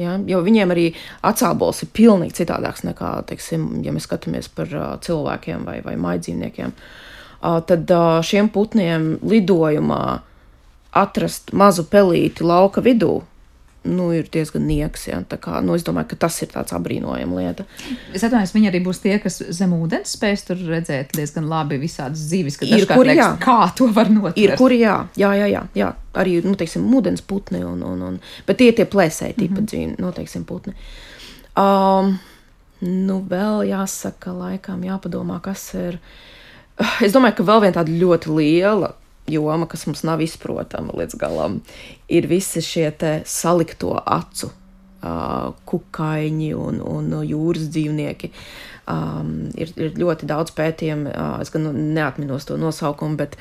[0.00, 0.88] Ja, jo viņiem arī
[1.24, 6.72] atsābols ir pilnīgi citādāks nekā, teiksim, ja mēs skatāmies par uh, cilvēkiem vai, vai maidzīvniekiem.
[6.74, 10.30] Uh, tad uh, šiem putniem lidojumā uh,
[10.94, 13.22] atrast mazu pelīti lauka vidū.
[13.84, 15.02] Nu, ir diezgan nieks.
[15.10, 15.18] Ja?
[15.28, 17.66] Kā, nu, es domāju, ka tas ir tāds apbrīnojams lieta.
[18.16, 22.22] Es atvainojos, viņi arī būs tie, kas zem ūdens spēs tur redzēt diezgan labi visādas
[22.30, 24.40] dzīves, kad ir kur, liekas, kā to var notikt.
[24.40, 25.90] Ir kur, jā, jā, jā, jā, jā.
[26.16, 28.18] arī, nu, teiksim, ūdens putni, un, un, un,
[28.48, 29.68] bet tie tie plēsēji tipa mm -hmm.
[29.74, 30.72] dzīvi, nu, teiksim, putni.
[31.60, 32.16] Um,
[32.80, 36.00] nu, vēl jāsaka, laikam jāpadomā, kas ir.
[37.04, 38.94] Es domāju, ka vēl viena tāda ļoti liela
[39.30, 41.60] joma, kas mums nav izprotama līdz galam,
[42.08, 42.90] ir visi šie
[43.28, 44.52] salikto acu
[45.68, 48.30] kukaiņi un, un jūras dzīvnieki.
[48.88, 53.38] Um, ir, ir ļoti daudz pētījumu, uh, es gan neatminos to nosaukumu, bet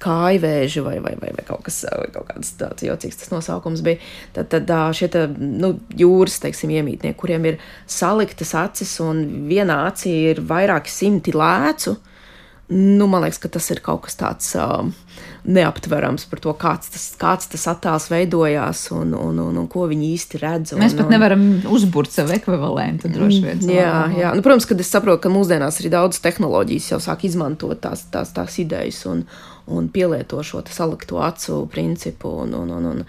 [0.00, 4.00] kājvēži vai, vai, vai, vai kaut kas kāds tāds jocīgs tas nosaukums bija.
[4.36, 10.14] Tad, tad šie te, nu, jūras teiksim, iemītnieki, kuriem ir saliktas acis un vienā acī
[10.32, 11.96] ir vairāki simti lēcu.
[11.96, 12.13] Uh,
[12.72, 14.86] Nu, man liekas, ka tas ir kaut kas tāds uh,
[15.44, 20.08] neaptverams par to, kāds tas, kāds tas attēls veidojās un, un, un, un ko viņi
[20.14, 20.72] īsti redz.
[20.72, 23.64] Un, Mēs pat un, nevaram uzbūrt savu ekvivalentu, droši vien.
[23.68, 24.32] Jā, jā.
[24.36, 28.32] Nu, protams, ka es saprotu, ka mūsdienās arī daudz tehnoloģijas jau sāk izmantot tās, tās,
[28.32, 29.26] tās idejas un,
[29.66, 32.34] un pielieto šo salikto acu principu.
[32.44, 33.04] Un, un, un, un,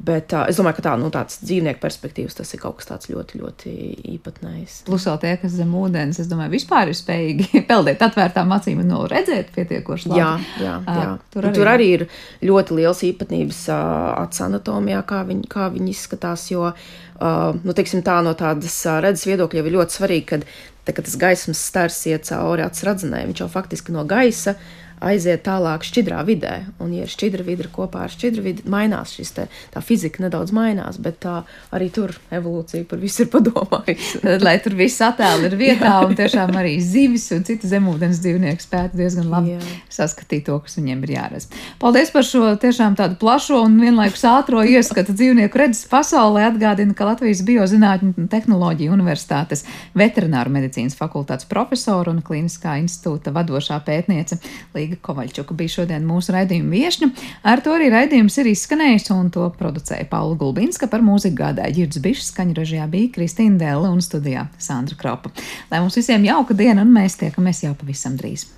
[0.00, 3.10] Bet uh, es domāju, ka tā, nu, tāds dzīvnieku perspektīvas tas ir kaut kas tāds
[3.10, 3.72] ļoti, ļoti
[4.14, 4.78] īpatnējs.
[4.86, 8.88] Plus vēl tie, kas zem ūdens, es domāju, vispār ir spējīgi peldēt atvērtām acīm un
[8.94, 10.22] no redzēt pietiekoši labi.
[10.22, 10.30] Jā,
[10.64, 11.04] jā, jā.
[11.04, 11.54] Uh, tur, arī...
[11.58, 12.06] tur arī ir
[12.48, 13.84] ļoti liels īpatnības uh,
[14.24, 19.02] acu anatomijā, kā viņi, kā viņi izskatās, jo, uh, nu, teiksim tā, no tādas uh,
[19.04, 20.48] redzes viedokļa jau ir ļoti svarīgi, kad,
[20.88, 24.56] tā, kad tas gaismas stars iet cauri acu radzenē, viņš jau faktiski no gaisa
[25.00, 26.54] aiziet tālāk šķidrā vidē.
[26.80, 30.52] Un, ja ir šķidra vide kopā ar šķidru vidi, mainās šis te, tā fizika nedaudz
[30.56, 31.40] mainās, bet tā
[31.74, 34.20] arī tur evolūcija par visu ir padomājusi.
[34.46, 39.00] Lai tur viss attēli ir vietā un tiešām arī zivis un citu zemūdens dzīvnieku spētu
[39.00, 39.60] diezgan labi Jā.
[40.00, 41.48] saskatīt to, kas viņiem ir jāredz.
[41.80, 46.48] Paldies par šo tiešām tādu plašo un vienlaikus ātro ieskatu dzīvnieku redzes pasaulē.
[46.50, 49.64] Atgādina, ka Latvijas Biozinātņu un tehnoloģiju universitātes
[49.96, 54.40] veterināru medicīnas fakultātes profesora un klīniskā institūta vadošā pētniece
[54.74, 57.08] Līga Kovaļčuka bija šodien mūsu raidījuma viešņa.
[57.46, 62.00] Ar to arī raidījums ir izskanējis un to producēja Paula Gulbinska par mūziku gādāja Girds
[62.02, 65.32] Bišs, skaņu režijā bija Kristīna Dēle un studijā Sandra Kropa.
[65.70, 68.46] Lai mums visiem jauka diena un mēs tiekamies jau pavisam drīz.